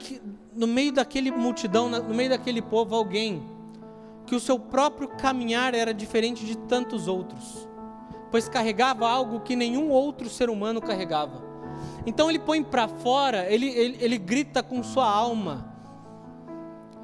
[0.55, 3.43] no meio daquele multidão, no meio daquele povo, alguém
[4.27, 7.67] que o seu próprio caminhar era diferente de tantos outros,
[8.31, 11.43] pois carregava algo que nenhum outro ser humano carregava.
[12.05, 15.72] Então ele põe para fora, ele, ele, ele grita com sua alma,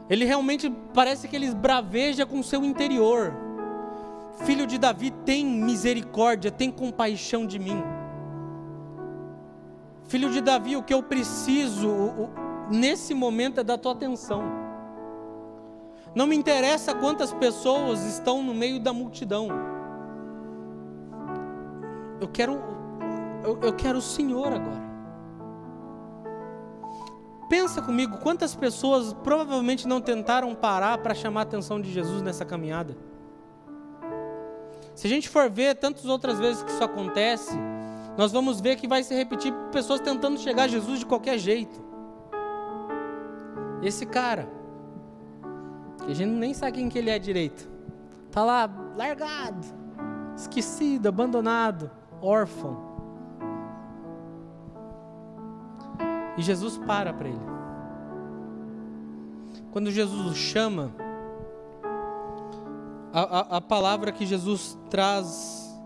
[0.08, 3.34] ele realmente parece que ele braveja com o seu interior.
[4.44, 7.82] Filho de Davi, tem misericórdia, tem compaixão de mim.
[10.04, 12.30] Filho de Davi, o que eu preciso
[12.70, 14.42] nesse momento é da tua atenção.
[16.14, 19.48] Não me interessa quantas pessoas estão no meio da multidão.
[22.20, 22.58] Eu quero,
[23.44, 24.87] eu, eu quero o Senhor agora.
[27.48, 32.44] Pensa comigo, quantas pessoas provavelmente não tentaram parar para chamar a atenção de Jesus nessa
[32.44, 32.96] caminhada?
[34.94, 37.56] Se a gente for ver tantas outras vezes que isso acontece,
[38.18, 41.80] nós vamos ver que vai se repetir pessoas tentando chegar a Jesus de qualquer jeito.
[43.80, 44.48] Esse cara,
[46.04, 47.70] que a gente nem sabe quem que ele é direito,
[48.30, 49.64] tá lá largado,
[50.36, 52.87] esquecido, abandonado, órfão.
[56.38, 57.58] E Jesus para para ele.
[59.72, 60.94] Quando Jesus o chama,
[63.12, 65.78] a, a, a, palavra que Jesus traz,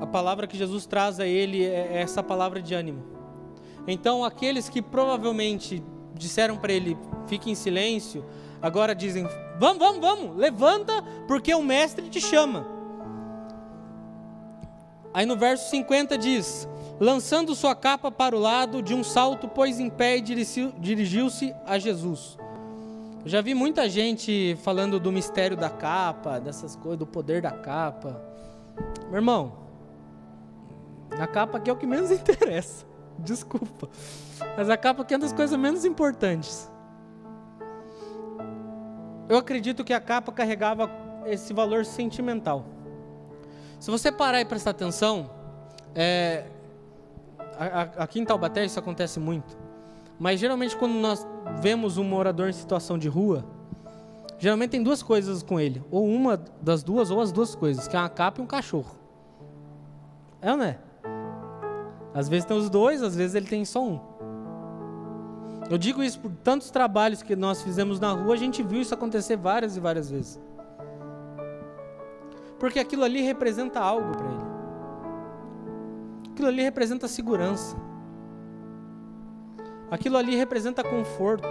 [0.00, 3.02] a palavra que Jesus traz a ele é, é essa palavra de ânimo.
[3.86, 5.82] Então, aqueles que provavelmente
[6.14, 8.24] disseram para ele, fique em silêncio,
[8.60, 9.26] agora dizem:
[9.58, 12.73] vamos, vamos, vamos, levanta, porque o mestre te chama.
[15.14, 19.78] Aí no verso 50 diz: lançando sua capa para o lado, de um salto pôs
[19.78, 22.36] em pé e dirigiu-se a Jesus.
[23.24, 27.52] Eu já vi muita gente falando do mistério da capa, dessas coisas, do poder da
[27.52, 28.20] capa.
[29.06, 29.52] Meu irmão,
[31.12, 32.84] a capa aqui é o que menos interessa.
[33.18, 33.88] Desculpa.
[34.56, 36.70] Mas a capa aqui é uma das coisas menos importantes.
[39.28, 40.90] Eu acredito que a capa carregava
[41.24, 42.73] esse valor sentimental.
[43.84, 45.28] Se você parar e prestar atenção,
[45.94, 46.46] é,
[47.98, 49.58] aqui em Taubaté isso acontece muito.
[50.18, 51.26] Mas geralmente quando nós
[51.60, 53.44] vemos um morador em situação de rua,
[54.38, 55.82] geralmente tem duas coisas com ele.
[55.90, 58.96] Ou uma das duas, ou as duas coisas, que é uma capa e um cachorro.
[60.40, 60.78] É ou não é?
[62.14, 64.00] Às vezes tem os dois, às vezes ele tem só um.
[65.68, 68.94] Eu digo isso por tantos trabalhos que nós fizemos na rua, a gente viu isso
[68.94, 70.40] acontecer várias e várias vezes.
[72.64, 74.44] Porque aquilo ali representa algo para ele.
[76.32, 77.76] Aquilo ali representa segurança.
[79.90, 81.46] Aquilo ali representa conforto.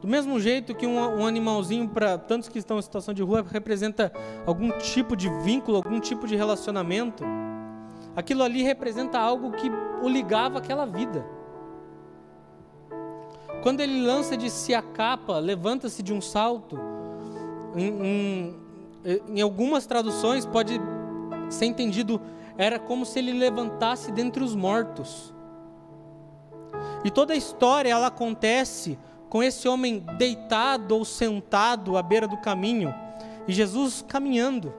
[0.00, 3.44] Do mesmo jeito que um, um animalzinho, para tantos que estão em situação de rua,
[3.46, 4.10] representa
[4.46, 7.22] algum tipo de vínculo, algum tipo de relacionamento,
[8.16, 9.70] aquilo ali representa algo que
[10.02, 11.26] o ligava àquela vida.
[13.62, 16.78] Quando ele lança de si a capa, levanta-se de um salto,
[17.76, 18.61] em,
[19.04, 20.80] em algumas traduções pode
[21.50, 22.20] ser entendido,
[22.56, 25.34] era como se ele levantasse dentre os mortos.
[27.04, 32.36] E toda a história ela acontece com esse homem deitado ou sentado à beira do
[32.36, 32.94] caminho
[33.46, 34.74] e Jesus caminhando.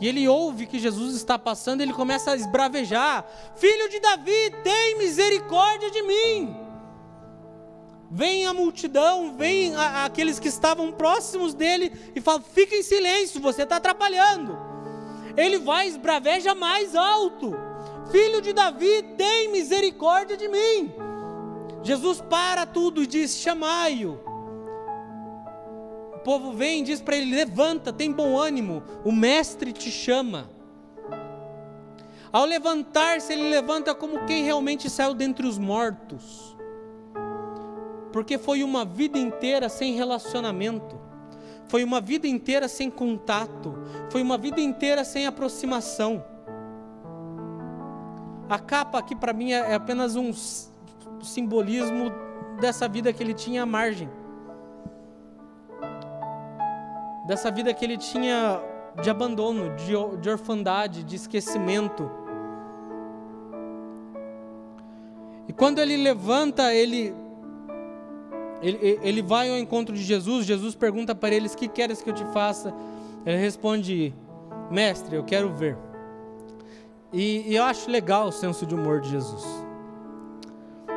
[0.00, 4.50] E ele ouve que Jesus está passando, e ele começa a esbravejar: Filho de Davi,
[4.62, 6.69] tem misericórdia de mim.
[8.10, 13.40] Vem a multidão, vem a, aqueles que estavam próximos dele e fala: Fica em silêncio,
[13.40, 14.58] você está atrapalhando.
[15.36, 17.54] Ele vai esbraveja mais alto.
[18.10, 20.92] Filho de Davi, tem misericórdia de mim.
[21.84, 24.18] Jesus para tudo e diz: Chamai-o.
[26.14, 30.50] O povo vem e diz para ele: Levanta, tem bom ânimo, o mestre te chama.
[32.32, 36.49] Ao levantar-se, ele levanta como quem realmente saiu dentre os mortos,
[38.12, 40.98] porque foi uma vida inteira sem relacionamento,
[41.66, 43.74] foi uma vida inteira sem contato,
[44.10, 46.24] foi uma vida inteira sem aproximação.
[48.48, 50.32] A capa aqui para mim é, é apenas um
[51.22, 52.10] simbolismo
[52.60, 54.10] dessa vida que ele tinha à margem.
[57.26, 58.60] Dessa vida que ele tinha
[59.00, 62.10] de abandono, de, de orfandade, de esquecimento.
[65.48, 67.14] E quando ele levanta, ele,
[68.62, 70.46] ele, ele vai ao encontro de Jesus.
[70.46, 72.74] Jesus pergunta para eles: Que queres que eu te faça?
[73.24, 74.14] Ele responde:
[74.70, 75.76] Mestre, eu quero ver.
[77.12, 79.44] E, e eu acho legal o senso de humor de Jesus.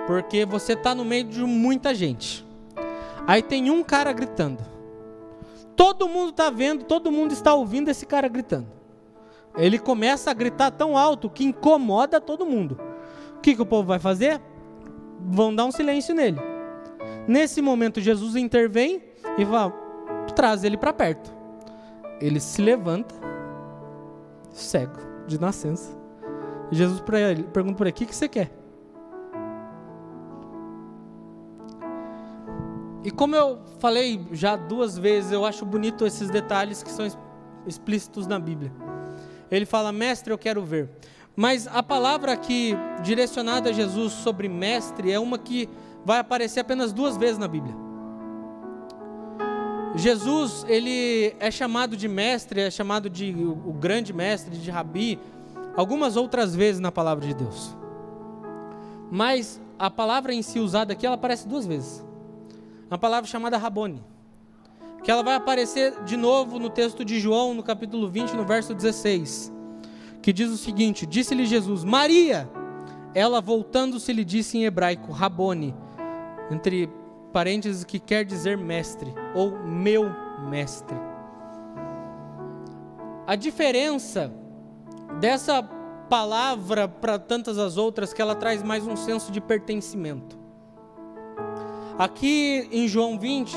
[0.05, 2.45] Porque você está no meio de muita gente.
[3.25, 4.59] Aí tem um cara gritando.
[5.75, 8.67] Todo mundo está vendo, todo mundo está ouvindo esse cara gritando.
[9.55, 12.79] Ele começa a gritar tão alto que incomoda todo mundo.
[13.37, 14.41] O que, que o povo vai fazer?
[15.19, 16.52] Vão dar um silêncio nele.
[17.27, 19.01] Nesse momento, Jesus intervém
[19.37, 19.71] e vai,
[20.35, 21.33] traz ele para perto.
[22.19, 23.15] Ele se levanta,
[24.51, 25.97] cego de nascença.
[26.71, 28.51] Jesus pergunta para ele: O que, que você quer?
[33.03, 37.05] E como eu falei já duas vezes, eu acho bonito esses detalhes que são
[37.67, 38.71] explícitos na Bíblia.
[39.51, 40.89] Ele fala: Mestre, eu quero ver.
[41.35, 45.67] Mas a palavra aqui direcionada a Jesus sobre mestre é uma que
[46.05, 47.75] vai aparecer apenas duas vezes na Bíblia.
[49.95, 55.19] Jesus, ele é chamado de mestre, é chamado de o grande mestre, de rabi,
[55.75, 57.77] algumas outras vezes na palavra de Deus.
[59.11, 62.03] Mas a palavra em si usada aqui, ela aparece duas vezes.
[62.89, 64.03] Uma palavra chamada Rabone,
[65.03, 68.73] que ela vai aparecer de novo no texto de João, no capítulo 20, no verso
[68.73, 69.51] 16,
[70.23, 72.49] que diz o seguinte: Disse-lhe Jesus, Maria.
[73.15, 75.75] Ela voltando-se lhe disse em hebraico, Rabone,
[76.51, 76.89] entre
[77.31, 80.09] parênteses, que quer dizer mestre, ou meu
[80.49, 80.97] mestre.
[83.25, 84.31] A diferença
[85.19, 85.63] dessa
[86.09, 90.37] palavra para tantas as outras que ela traz mais um senso de pertencimento.
[91.97, 93.55] Aqui em João 20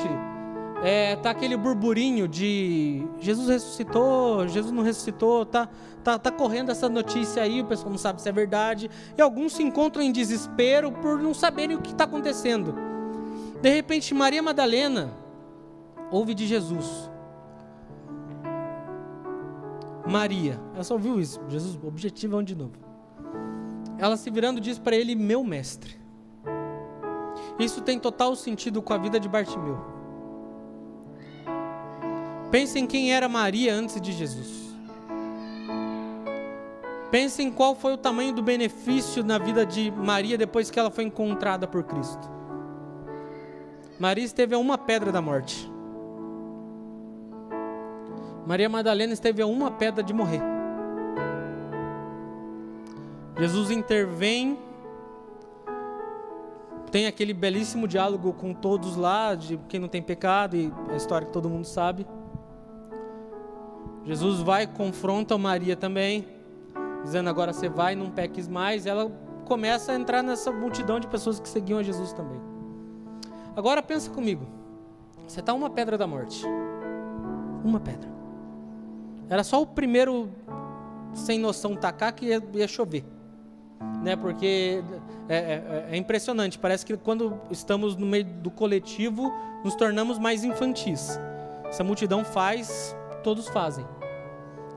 [0.83, 5.67] é, tá aquele burburinho de Jesus ressuscitou, Jesus não ressuscitou, tá,
[6.03, 9.53] tá, tá correndo essa notícia aí, o pessoal não sabe se é verdade, e alguns
[9.53, 12.86] se encontram em desespero por não saberem o que está acontecendo.
[13.61, 15.13] De repente, Maria Madalena
[16.11, 17.09] ouve de Jesus.
[20.07, 20.59] Maria.
[20.73, 21.39] Ela só ouviu isso.
[21.49, 22.73] Jesus objetiva de novo.
[23.97, 25.97] Ela se virando diz para ele: Meu mestre.
[27.59, 29.77] Isso tem total sentido com a vida de Bartimeu.
[32.51, 34.67] Pense em quem era Maria antes de Jesus.
[37.09, 40.91] Pense em qual foi o tamanho do benefício na vida de Maria depois que ela
[40.91, 42.36] foi encontrada por Cristo.
[43.99, 45.69] Maria esteve a uma pedra da morte.
[48.45, 50.41] Maria Madalena esteve a uma pedra de morrer.
[53.39, 54.57] Jesus intervém,
[56.91, 61.27] tem aquele belíssimo diálogo com todos lá, de quem não tem pecado, e a história
[61.27, 62.05] que todo mundo sabe.
[64.05, 66.27] Jesus vai, confronta Maria também,
[67.03, 68.85] dizendo: Agora você vai, não peques mais.
[68.85, 69.11] Ela
[69.45, 72.56] começa a entrar nessa multidão de pessoas que seguiam a Jesus também.
[73.57, 74.45] Agora pensa comigo.
[75.27, 76.45] Você está uma pedra da morte.
[77.65, 78.07] Uma pedra.
[79.27, 80.29] Era só o primeiro
[81.11, 83.03] sem noção tacar que ia, chover.
[84.03, 84.15] Né?
[84.15, 84.83] Porque
[85.27, 86.59] é, é, é, impressionante.
[86.59, 89.33] Parece que quando estamos no meio do coletivo,
[89.63, 91.19] nos tornamos mais infantis.
[91.65, 93.87] Essa multidão faz, todos fazem.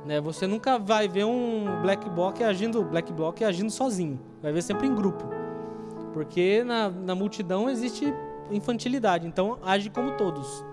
[0.07, 0.23] Né?
[0.23, 4.19] Você nunca vai ver um black bloc agindo, black bloc agindo sozinho.
[4.41, 5.23] Vai ver sempre em grupo.
[6.15, 8.11] Porque na, na multidão existe
[8.51, 9.27] infantilidade.
[9.27, 10.65] Então age como todos.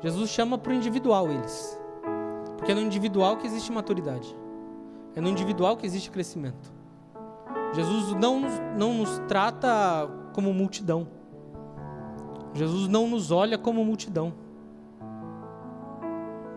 [0.00, 1.78] Jesus chama para o individual eles.
[2.56, 4.36] Porque é no individual que existe maturidade.
[5.14, 6.72] É no individual que existe crescimento.
[7.72, 8.40] Jesus não,
[8.76, 11.08] não nos trata como multidão.
[12.54, 14.32] Jesus não nos olha como multidão.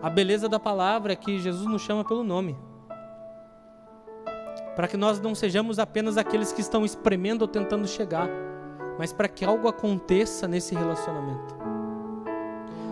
[0.00, 2.56] A beleza da palavra é que Jesus nos chama pelo nome.
[4.74, 8.28] Para que nós não sejamos apenas aqueles que estão espremendo ou tentando chegar,
[8.98, 11.56] mas para que algo aconteça nesse relacionamento.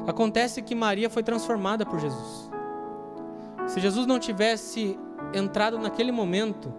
[0.07, 2.51] Acontece que Maria foi transformada por Jesus.
[3.67, 4.99] Se Jesus não tivesse
[5.33, 6.73] entrado naquele momento,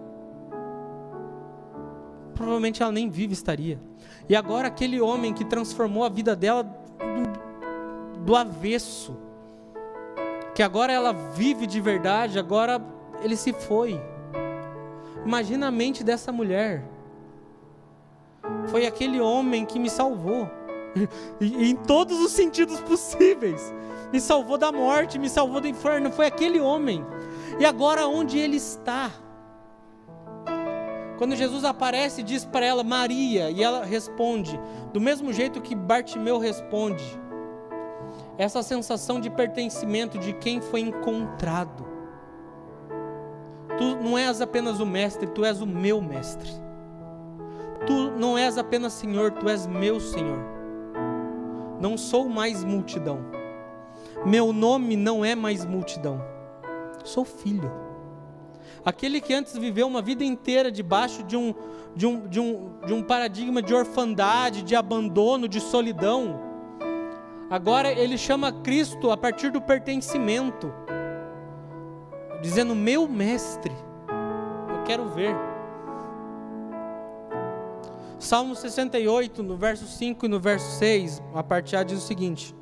[2.34, 3.80] provavelmente ela nem viva estaria.
[4.28, 9.16] E agora aquele homem que transformou a vida dela do, do avesso,
[10.54, 12.82] que agora ela vive de verdade, agora
[13.22, 14.00] ele se foi.
[15.24, 16.84] Imagina a mente dessa mulher.
[18.68, 20.50] Foi aquele homem que me salvou.
[21.40, 23.72] Em todos os sentidos possíveis.
[24.12, 26.12] Me salvou da morte, me salvou do inferno.
[26.12, 27.04] Foi aquele homem.
[27.58, 29.10] E agora onde ele está?
[31.18, 34.58] Quando Jesus aparece diz para ela Maria, e ela responde,
[34.92, 37.04] do mesmo jeito que Bartimeu responde,
[38.36, 41.86] essa sensação de pertencimento de quem foi encontrado.
[43.78, 46.50] Tu não és apenas o mestre, tu és o meu mestre.
[48.22, 50.38] Não és apenas Senhor, tu és meu Senhor.
[51.80, 53.18] Não sou mais multidão.
[54.24, 56.22] Meu nome não é mais multidão.
[57.02, 57.72] Sou filho.
[58.84, 61.52] Aquele que antes viveu uma vida inteira debaixo de um,
[61.96, 66.52] de um, de um, de um paradigma de orfandade, de abandono, de solidão
[67.52, 70.72] Agora ele chama Cristo a partir do pertencimento,
[72.40, 73.74] dizendo: Meu mestre,
[74.70, 75.51] eu quero ver.
[78.22, 82.54] Salmo 68, no verso 5 e no verso 6, a parte A diz o seguinte: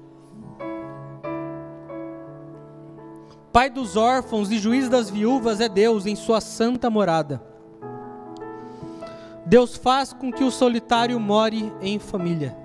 [3.52, 7.42] Pai dos órfãos e juiz das viúvas é Deus em sua santa morada.
[9.44, 12.56] Deus faz com que o solitário more em família.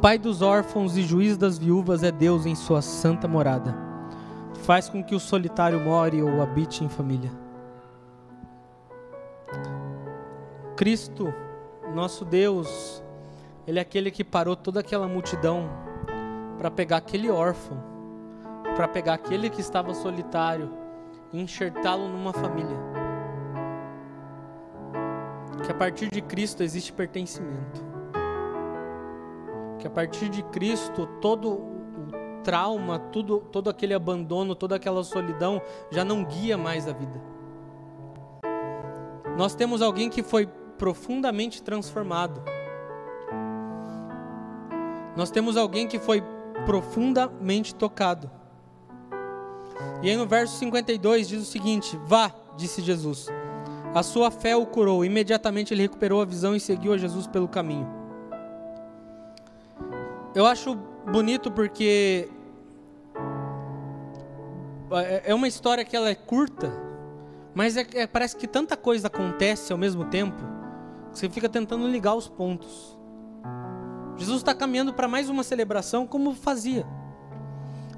[0.00, 3.76] Pai dos órfãos e juiz das viúvas é Deus em sua santa morada.
[4.62, 7.39] Faz com que o solitário more ou habite em família.
[10.80, 11.30] Cristo,
[11.94, 13.02] nosso Deus,
[13.66, 15.68] Ele é aquele que parou toda aquela multidão
[16.56, 17.76] para pegar aquele órfão,
[18.74, 20.72] para pegar aquele que estava solitário
[21.34, 22.78] e enxertá-lo numa família.
[25.66, 27.90] Que a partir de Cristo existe pertencimento
[29.78, 35.60] que a partir de Cristo todo o trauma, tudo, todo aquele abandono, toda aquela solidão
[35.90, 37.20] já não guia mais a vida.
[39.36, 40.46] Nós temos alguém que foi
[40.80, 42.42] profundamente transformado.
[45.14, 46.22] Nós temos alguém que foi
[46.64, 48.30] profundamente tocado.
[50.02, 53.26] E aí no verso 52 diz o seguinte: Vá, disse Jesus.
[53.94, 55.04] A sua fé o curou.
[55.04, 57.86] Imediatamente ele recuperou a visão e seguiu a Jesus pelo caminho.
[60.34, 60.76] Eu acho
[61.12, 62.28] bonito porque
[64.92, 66.72] é, é uma história que ela é curta,
[67.54, 70.59] mas é, é, parece que tanta coisa acontece ao mesmo tempo
[71.12, 72.98] você fica tentando ligar os pontos.
[74.16, 76.86] Jesus está caminhando para mais uma celebração como fazia.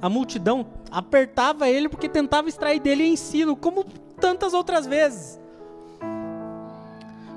[0.01, 3.85] A multidão apertava ele porque tentava extrair dele ensino, como
[4.21, 5.39] tantas outras vezes.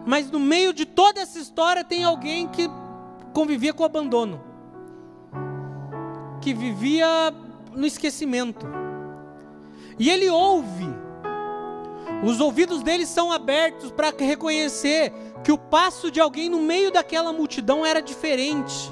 [0.06, 2.70] Mas no meio de toda essa história tem alguém que
[3.34, 4.56] convivia com o abandono
[6.46, 7.34] que vivia
[7.74, 8.68] no esquecimento.
[9.98, 10.88] E ele ouve.
[12.24, 17.32] Os ouvidos dele são abertos para reconhecer que o passo de alguém no meio daquela
[17.32, 18.92] multidão era diferente.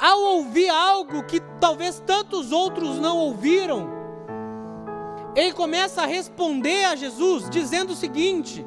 [0.00, 3.88] ao ouvir algo que talvez tantos outros não ouviram,
[5.36, 8.66] ele começa a responder a Jesus, dizendo o seguinte: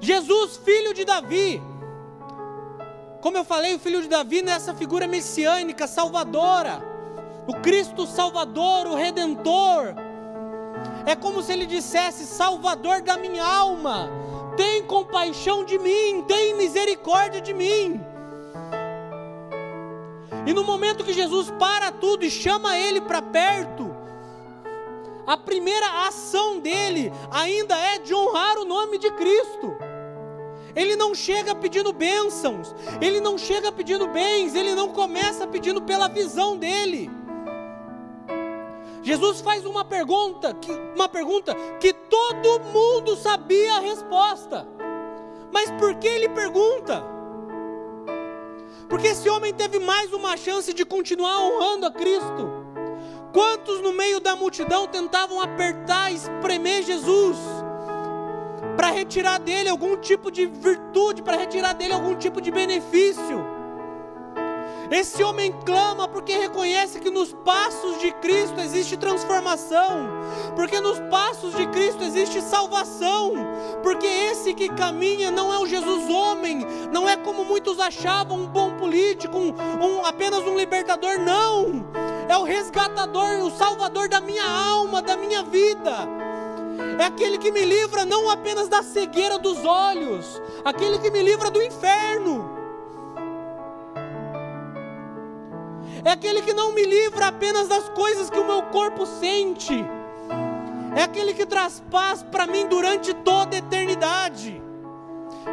[0.00, 1.62] Jesus, filho de Davi,
[3.20, 6.80] como eu falei, o filho de Davi nessa figura messiânica, salvadora,
[7.46, 9.94] o Cristo Salvador, o Redentor.
[11.06, 14.10] É como se ele dissesse: Salvador da minha alma,
[14.56, 18.00] tem compaixão de mim, tem misericórdia de mim.
[20.44, 23.94] E no momento que Jesus para tudo e chama ele para perto,
[25.26, 29.76] a primeira ação dele ainda é de honrar o nome de Cristo.
[30.74, 36.08] Ele não chega pedindo bênçãos, ele não chega pedindo bens, ele não começa pedindo pela
[36.08, 37.10] visão dele.
[39.06, 44.66] Jesus faz uma pergunta, que, uma pergunta que todo mundo sabia a resposta.
[45.52, 47.04] Mas por que ele pergunta?
[48.88, 52.66] Porque esse homem teve mais uma chance de continuar honrando a Cristo.
[53.32, 57.36] Quantos no meio da multidão tentavam apertar, espremer Jesus?
[58.76, 63.55] para retirar dele algum tipo de virtude, para retirar dele algum tipo de benefício.
[64.90, 70.08] Esse homem clama porque reconhece que nos passos de Cristo existe transformação,
[70.54, 73.32] porque nos passos de Cristo existe salvação,
[73.82, 78.46] porque esse que caminha não é o Jesus homem, não é como muitos achavam um
[78.46, 81.86] bom político, um, um, apenas um libertador, não,
[82.28, 86.08] é o resgatador, o salvador da minha alma, da minha vida
[86.98, 91.50] é aquele que me livra não apenas da cegueira dos olhos, aquele que me livra
[91.50, 92.65] do inferno.
[96.06, 99.84] É aquele que não me livra apenas das coisas que o meu corpo sente.
[100.94, 104.62] É aquele que traz paz para mim durante toda a eternidade.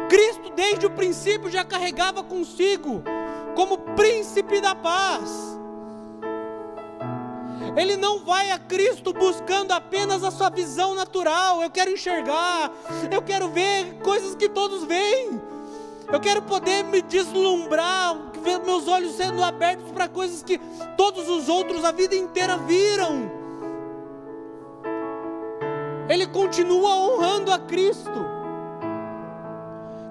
[0.08, 3.02] Cristo, desde o princípio, já carregava consigo,
[3.56, 5.54] como príncipe da paz
[7.76, 11.62] ele não vai a Cristo buscando apenas a sua visão natural.
[11.62, 12.70] Eu quero enxergar,
[13.10, 15.40] eu quero ver coisas que todos veem.
[16.12, 20.60] Eu quero poder me deslumbrar, ver meus olhos sendo abertos para coisas que
[20.96, 23.30] todos os outros a vida inteira viram.
[26.08, 28.34] Ele continua honrando a Cristo.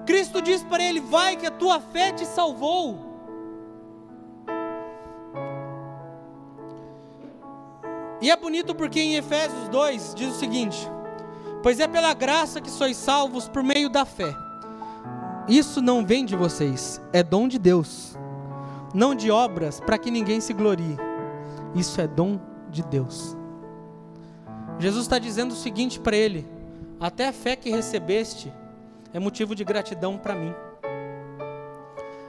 [0.04, 2.98] Cristo diz para ele: Vai, que a tua fé te salvou.
[8.20, 10.90] E é bonito porque em Efésios 2 diz o seguinte:
[11.62, 14.34] Pois é pela graça que sois salvos por meio da fé.
[15.46, 18.16] Isso não vem de vocês, é dom de Deus,
[18.94, 20.96] não de obras para que ninguém se glorie.
[21.74, 22.40] Isso é dom
[22.70, 23.36] de Deus.
[24.78, 26.46] Jesus está dizendo o seguinte para ele:
[27.00, 28.52] até a fé que recebeste
[29.12, 30.54] é motivo de gratidão para mim.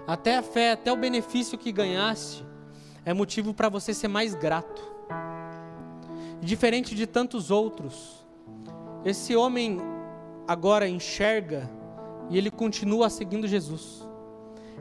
[0.07, 2.45] Até a fé, até o benefício que ganhaste
[3.05, 4.95] é motivo para você ser mais grato
[6.45, 8.25] diferente de tantos outros,
[9.03, 9.79] esse homem
[10.47, 11.69] agora enxerga
[12.29, 14.07] e ele continua seguindo Jesus.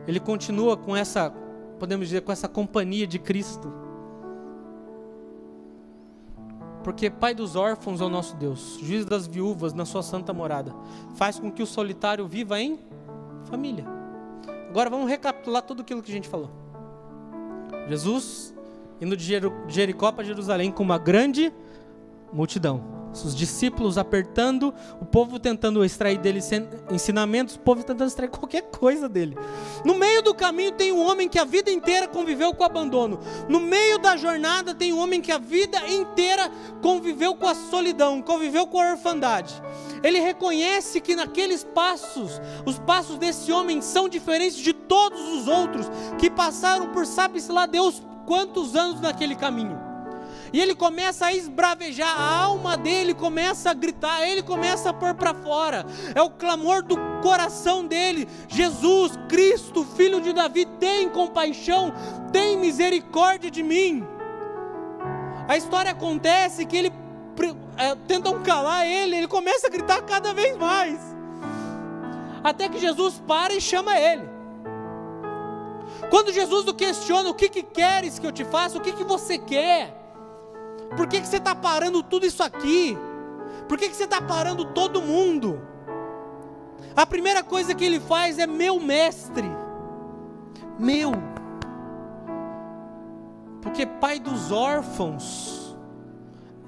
[0.06, 1.32] Ele continua com essa,
[1.78, 3.72] podemos dizer, com essa companhia de Cristo.
[6.82, 10.74] Porque Pai dos órfãos é o nosso Deus, juiz das viúvas na sua santa morada,
[11.14, 12.78] faz com que o solitário viva em
[13.44, 13.86] família.
[14.68, 16.50] Agora vamos recapitular tudo aquilo que a gente falou.
[17.88, 18.54] Jesus
[19.00, 21.52] indo de Jericó para Jerusalém com uma grande
[22.32, 23.03] multidão.
[23.22, 26.40] Os discípulos apertando, o povo tentando extrair dele
[26.90, 29.36] ensinamentos, o povo tentando extrair qualquer coisa dele.
[29.84, 33.20] No meio do caminho tem um homem que a vida inteira conviveu com o abandono.
[33.48, 36.50] No meio da jornada tem um homem que a vida inteira
[36.82, 39.62] conviveu com a solidão, conviveu com a orfandade.
[40.02, 45.86] Ele reconhece que naqueles passos, os passos desse homem são diferentes de todos os outros
[46.18, 49.83] que passaram por sabe-se lá Deus quantos anos naquele caminho.
[50.54, 55.12] E ele começa a esbravejar, a alma dele começa a gritar, ele começa a pôr
[55.12, 55.84] para fora.
[56.14, 61.92] É o clamor do coração dele: Jesus, Cristo, filho de Davi, tem compaixão,
[62.32, 64.06] tem misericórdia de mim.
[65.48, 66.92] A história acontece que ele
[67.76, 71.00] é, tentam calar ele, ele começa a gritar cada vez mais.
[72.44, 74.22] Até que Jesus para e chama ele.
[76.10, 78.78] Quando Jesus o questiona, o que, que queres que eu te faça?
[78.78, 80.03] O que, que você quer?
[80.96, 82.96] Por que, que você está parando tudo isso aqui?
[83.68, 85.60] Por que, que você está parando todo mundo?
[86.96, 89.50] A primeira coisa que ele faz é meu mestre.
[90.78, 91.12] Meu.
[93.60, 95.76] Porque pai dos órfãos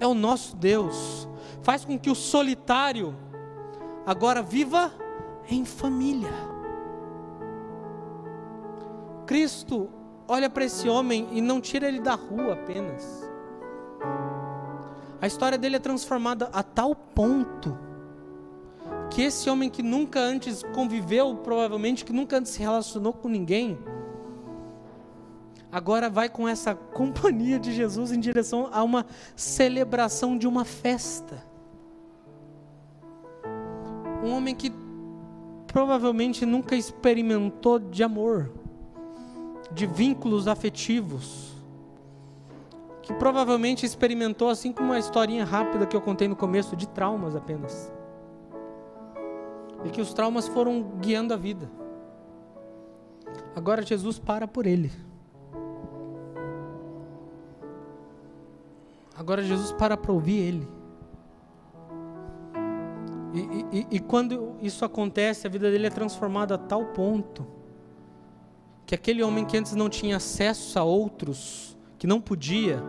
[0.01, 1.29] é o nosso Deus.
[1.63, 3.15] Faz com que o solitário
[4.05, 4.93] agora viva
[5.49, 6.33] em família.
[9.27, 9.89] Cristo
[10.29, 13.26] olha para esse homem e não tira ele da rua apenas.
[15.21, 17.79] A história dele é transformada a tal ponto
[19.11, 23.79] que esse homem que nunca antes conviveu, provavelmente que nunca antes se relacionou com ninguém,
[25.71, 31.43] agora vai com essa companhia de Jesus em direção a uma celebração de uma festa.
[34.23, 34.73] Um homem que
[35.67, 38.51] provavelmente nunca experimentou de amor,
[39.71, 41.46] de vínculos afetivos,
[43.07, 47.37] que provavelmente experimentou, assim como uma historinha rápida que eu contei no começo, de traumas
[47.37, 47.93] apenas.
[49.85, 51.71] E que os traumas foram guiando a vida.
[53.55, 54.91] Agora Jesus para por ele.
[59.17, 60.69] Agora Jesus para para ouvir ele.
[63.33, 67.47] E, e, e, quando isso acontece, a vida dele é transformada a tal ponto
[68.85, 72.83] que aquele homem que antes não tinha acesso a outros, que não podia,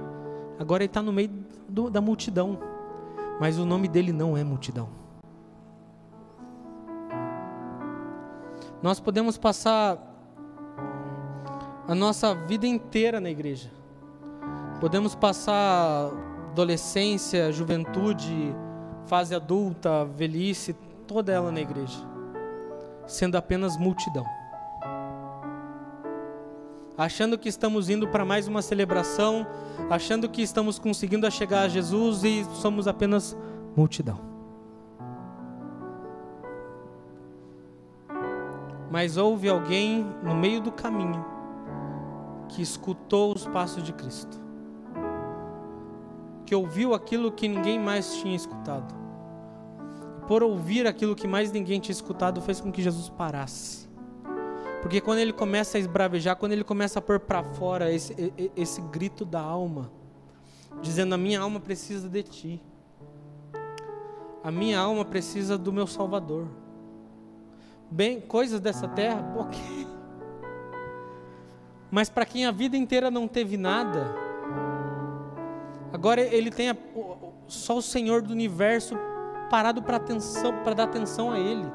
[0.59, 1.29] agora ele está no meio
[1.67, 2.59] do, da multidão.
[3.39, 4.89] Mas o nome dele não é multidão.
[8.81, 9.97] Nós podemos passar
[11.87, 13.71] a nossa vida inteira na igreja.
[14.79, 16.11] Podemos passar
[16.51, 18.55] adolescência, juventude,
[19.05, 20.75] fase adulta, velhice,
[21.07, 21.97] toda ela na igreja,
[23.07, 24.25] sendo apenas multidão.
[26.97, 29.45] Achando que estamos indo para mais uma celebração,
[29.89, 33.37] achando que estamos conseguindo chegar a Jesus e somos apenas
[33.75, 34.19] multidão.
[38.89, 41.23] Mas houve alguém no meio do caminho
[42.49, 44.47] que escutou os passos de Cristo
[46.47, 48.95] que ouviu aquilo que ninguém mais tinha escutado.
[50.27, 53.86] Por ouvir aquilo que mais ninguém tinha escutado, fez com que Jesus parasse.
[54.87, 58.79] Porque quando ele começa a esbravejar, quando ele começa a pôr para fora esse, esse
[58.83, 59.91] grito da alma,
[60.81, 62.61] dizendo: A minha alma precisa de ti,
[64.41, 66.47] a minha alma precisa do meu Salvador.
[67.91, 69.59] Bem, coisas dessa terra, ok.
[71.91, 74.15] Mas para quem a vida inteira não teve nada,
[75.91, 76.77] Agora ele tem a,
[77.45, 78.95] só o Senhor do universo
[79.49, 81.69] parado para atenção, para dar atenção a ele.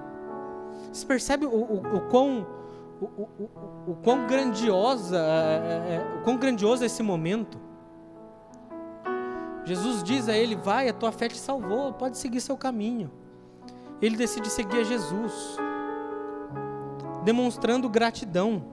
[0.90, 2.61] Você percebe o, o, o quão
[3.04, 7.58] o, o, o, quão grandiosa, é, é, é, o quão grandioso é esse momento.
[9.64, 13.10] Jesus diz a ele: Vai, a tua fé te salvou, pode seguir seu caminho.
[14.00, 15.56] Ele decide seguir a Jesus,
[17.24, 18.72] demonstrando gratidão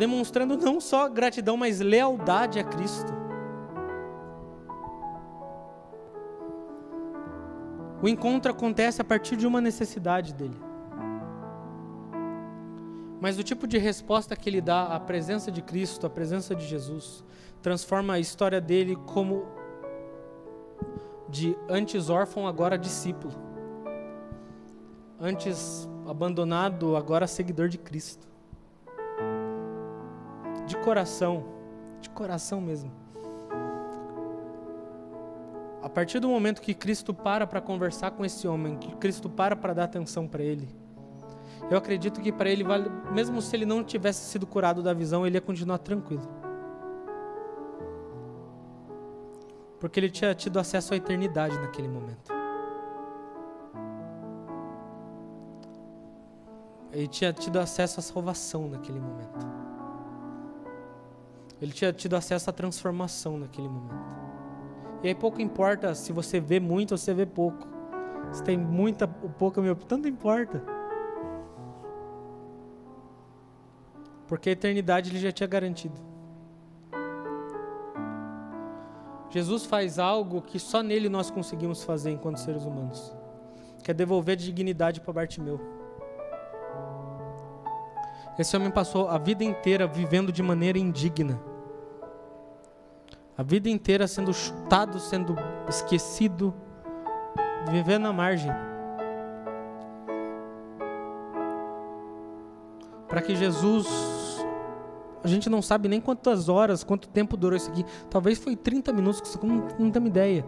[0.00, 3.12] demonstrando não só gratidão, mas lealdade a Cristo.
[8.02, 10.69] O encontro acontece a partir de uma necessidade dele.
[13.20, 16.66] Mas o tipo de resposta que ele dá à presença de Cristo, à presença de
[16.66, 17.22] Jesus,
[17.60, 19.44] transforma a história dele como
[21.28, 23.34] de antes órfão, agora discípulo.
[25.20, 28.30] Antes abandonado, agora seguidor de Cristo
[30.70, 31.44] de coração,
[32.00, 32.92] de coração mesmo.
[35.82, 39.56] A partir do momento que Cristo para para conversar com esse homem, que Cristo para
[39.56, 40.68] para dar atenção para ele,
[41.68, 45.26] eu acredito que para ele vale, mesmo se ele não tivesse sido curado da visão,
[45.26, 46.22] ele ia continuar tranquilo.
[49.78, 52.32] Porque ele tinha tido acesso à eternidade naquele momento.
[56.92, 59.46] Ele tinha tido acesso à salvação naquele momento.
[61.60, 64.20] Ele tinha tido acesso à transformação naquele momento.
[65.02, 67.66] E aí pouco importa se você vê muito ou se vê pouco.
[68.32, 70.62] Se tem muita ou pouca, meu, tanto importa.
[74.30, 76.00] Porque a eternidade ele já tinha garantido.
[79.28, 83.14] Jesus faz algo que só nele nós conseguimos fazer enquanto seres humanos,
[83.84, 85.60] que é devolver dignidade para Bartimeu.
[88.38, 91.38] Esse homem passou a vida inteira vivendo de maneira indigna
[93.40, 95.34] a vida inteira sendo chutado, sendo
[95.66, 96.52] esquecido,
[97.70, 98.52] vivendo à margem.
[103.08, 103.88] Para que Jesus,
[105.22, 107.84] a gente não sabe nem quantas horas, quanto tempo durou isso aqui.
[108.08, 110.44] Talvez foi 30 minutos, não, não tem ideia.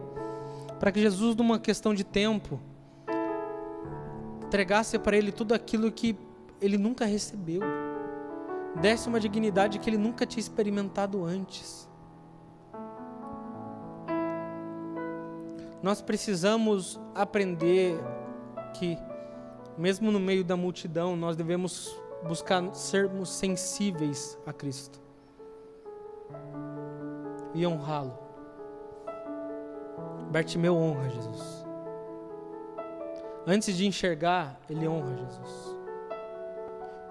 [0.81, 2.61] Para que Jesus, numa questão de tempo,
[4.47, 6.17] entregasse para ele tudo aquilo que
[6.61, 7.61] ele nunca recebeu.
[8.81, 11.89] Desse uma dignidade que ele nunca tinha experimentado antes.
[15.83, 17.99] Nós precisamos aprender
[18.75, 18.97] que,
[19.77, 25.01] mesmo no meio da multidão, nós devemos buscar sermos sensíveis a Cristo
[27.55, 28.19] e honrá-lo.
[30.31, 31.67] Bartimeu honra Jesus.
[33.47, 35.77] Antes de enxergar, ele honra Jesus.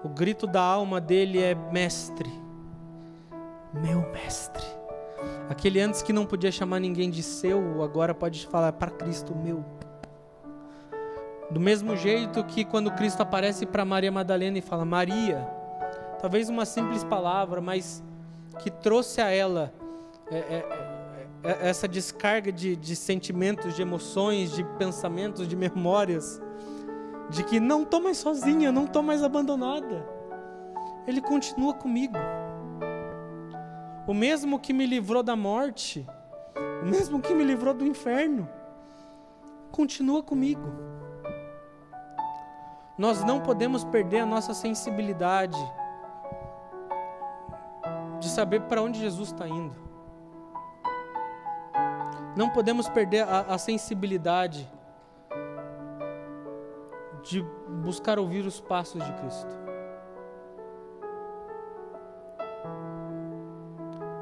[0.02, 2.30] O grito da alma dele é: Mestre,
[3.72, 4.64] meu mestre.
[5.48, 9.64] Aquele antes que não podia chamar ninguém de seu, agora pode falar para Cristo, meu.
[11.52, 15.46] Do mesmo jeito que quando Cristo aparece para Maria Madalena e fala, Maria,
[16.18, 18.02] talvez uma simples palavra, mas
[18.58, 19.70] que trouxe a ela
[20.30, 26.40] é, é, é, é, essa descarga de, de sentimentos, de emoções, de pensamentos, de memórias,
[27.28, 30.08] de que não estou mais sozinha, não estou mais abandonada.
[31.06, 32.16] Ele continua comigo.
[34.06, 36.06] O mesmo que me livrou da morte,
[36.82, 38.48] o mesmo que me livrou do inferno,
[39.70, 40.91] continua comigo.
[42.96, 45.58] Nós não podemos perder a nossa sensibilidade
[48.20, 49.74] de saber para onde Jesus está indo.
[52.36, 54.70] Não podemos perder a, a sensibilidade
[57.22, 57.42] de
[57.82, 59.62] buscar ouvir os passos de Cristo.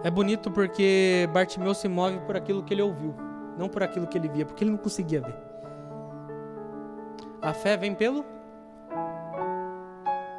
[0.03, 3.15] É bonito porque Bartimeu se move por aquilo que ele ouviu,
[3.59, 5.37] não por aquilo que ele via, porque ele não conseguia ver.
[7.43, 8.25] A fé vem pelo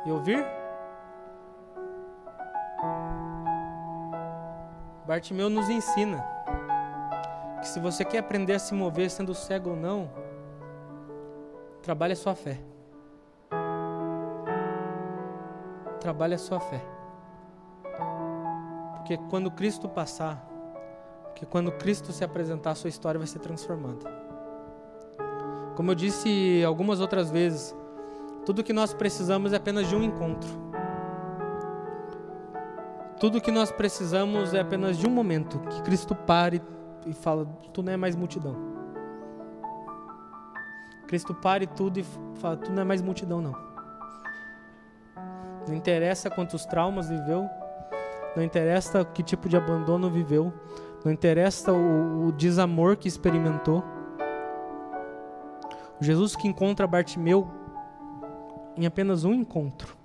[0.05, 0.45] e ouvir.
[5.05, 6.23] Bartimeu nos ensina
[7.59, 10.09] que se você quer aprender a se mover sendo cego ou não,
[11.81, 12.59] trabalhe a sua fé.
[15.99, 16.81] Trabalhe a sua fé.
[18.95, 20.47] Porque quando Cristo passar,
[21.25, 24.09] porque quando Cristo se apresentar, a sua história vai ser transformada.
[25.75, 27.75] Como eu disse algumas outras vezes,
[28.45, 30.49] tudo que nós precisamos é apenas de um encontro.
[33.19, 36.61] Tudo que nós precisamos é apenas de um momento que Cristo pare
[37.05, 38.55] e fala: Tu não é mais multidão.
[41.07, 43.55] Cristo pare tudo e fala: Tu não é mais multidão, não.
[45.67, 47.47] Não interessa quantos traumas viveu,
[48.35, 50.51] não interessa que tipo de abandono viveu,
[51.05, 53.83] não interessa o, o desamor que experimentou.
[55.99, 57.60] Jesus que encontra Bartimeu
[58.77, 59.97] em apenas um encontro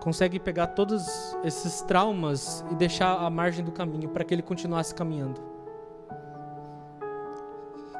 [0.00, 1.06] consegue pegar todos
[1.42, 5.54] esses traumas e deixar à margem do caminho para que ele continuasse caminhando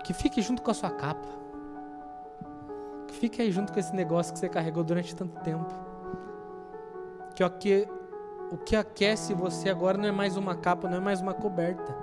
[0.05, 1.27] que fique junto com a sua capa.
[3.09, 5.73] Que fique aí junto com esse negócio que você carregou durante tanto tempo.
[7.35, 7.89] Que o que,
[8.53, 11.97] o que aquece você agora não é mais uma capa, não é mais uma coberta.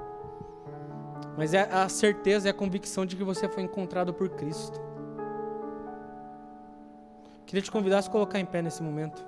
[1.38, 4.82] Mas é a certeza e a convicção de que você foi encontrado por Cristo.
[7.52, 9.22] Queria te convidar a se colocar em pé nesse momento.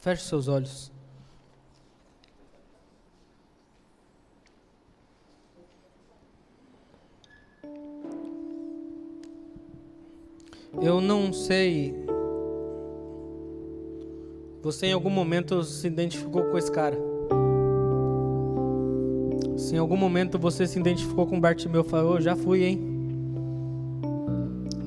[0.00, 0.91] Feche seus olhos.
[11.42, 11.94] Sei.
[14.62, 16.96] Você em algum momento se identificou com esse cara.
[19.56, 22.80] Se em algum momento você se identificou com Bartimeu, falou, oh, já fui, hein?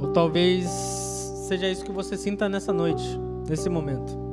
[0.02, 0.66] Ou talvez
[1.48, 3.04] seja isso que você sinta nessa noite,
[3.48, 4.26] nesse momento.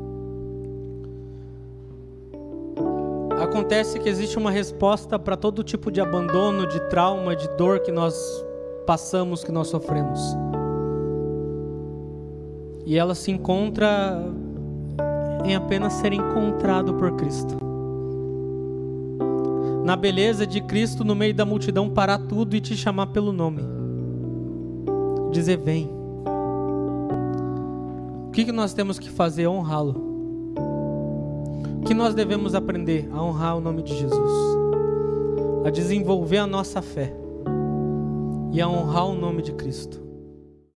[3.43, 7.93] acontece que existe uma resposta para todo tipo de abandono, de trauma, de dor que
[7.93, 8.15] nós
[8.87, 10.19] passamos, que nós sofremos.
[12.85, 14.23] E ela se encontra
[15.45, 17.57] em apenas ser encontrado por Cristo.
[19.85, 23.63] Na beleza de Cristo no meio da multidão parar tudo e te chamar pelo nome.
[25.33, 25.91] Dizer vem.
[28.29, 29.47] O que, que nós temos que fazer?
[29.47, 30.13] Honrá-lo
[31.85, 34.33] que nós devemos aprender a honrar o nome de Jesus,
[35.65, 37.13] a desenvolver a nossa fé
[38.53, 40.01] e a honrar o nome de Cristo.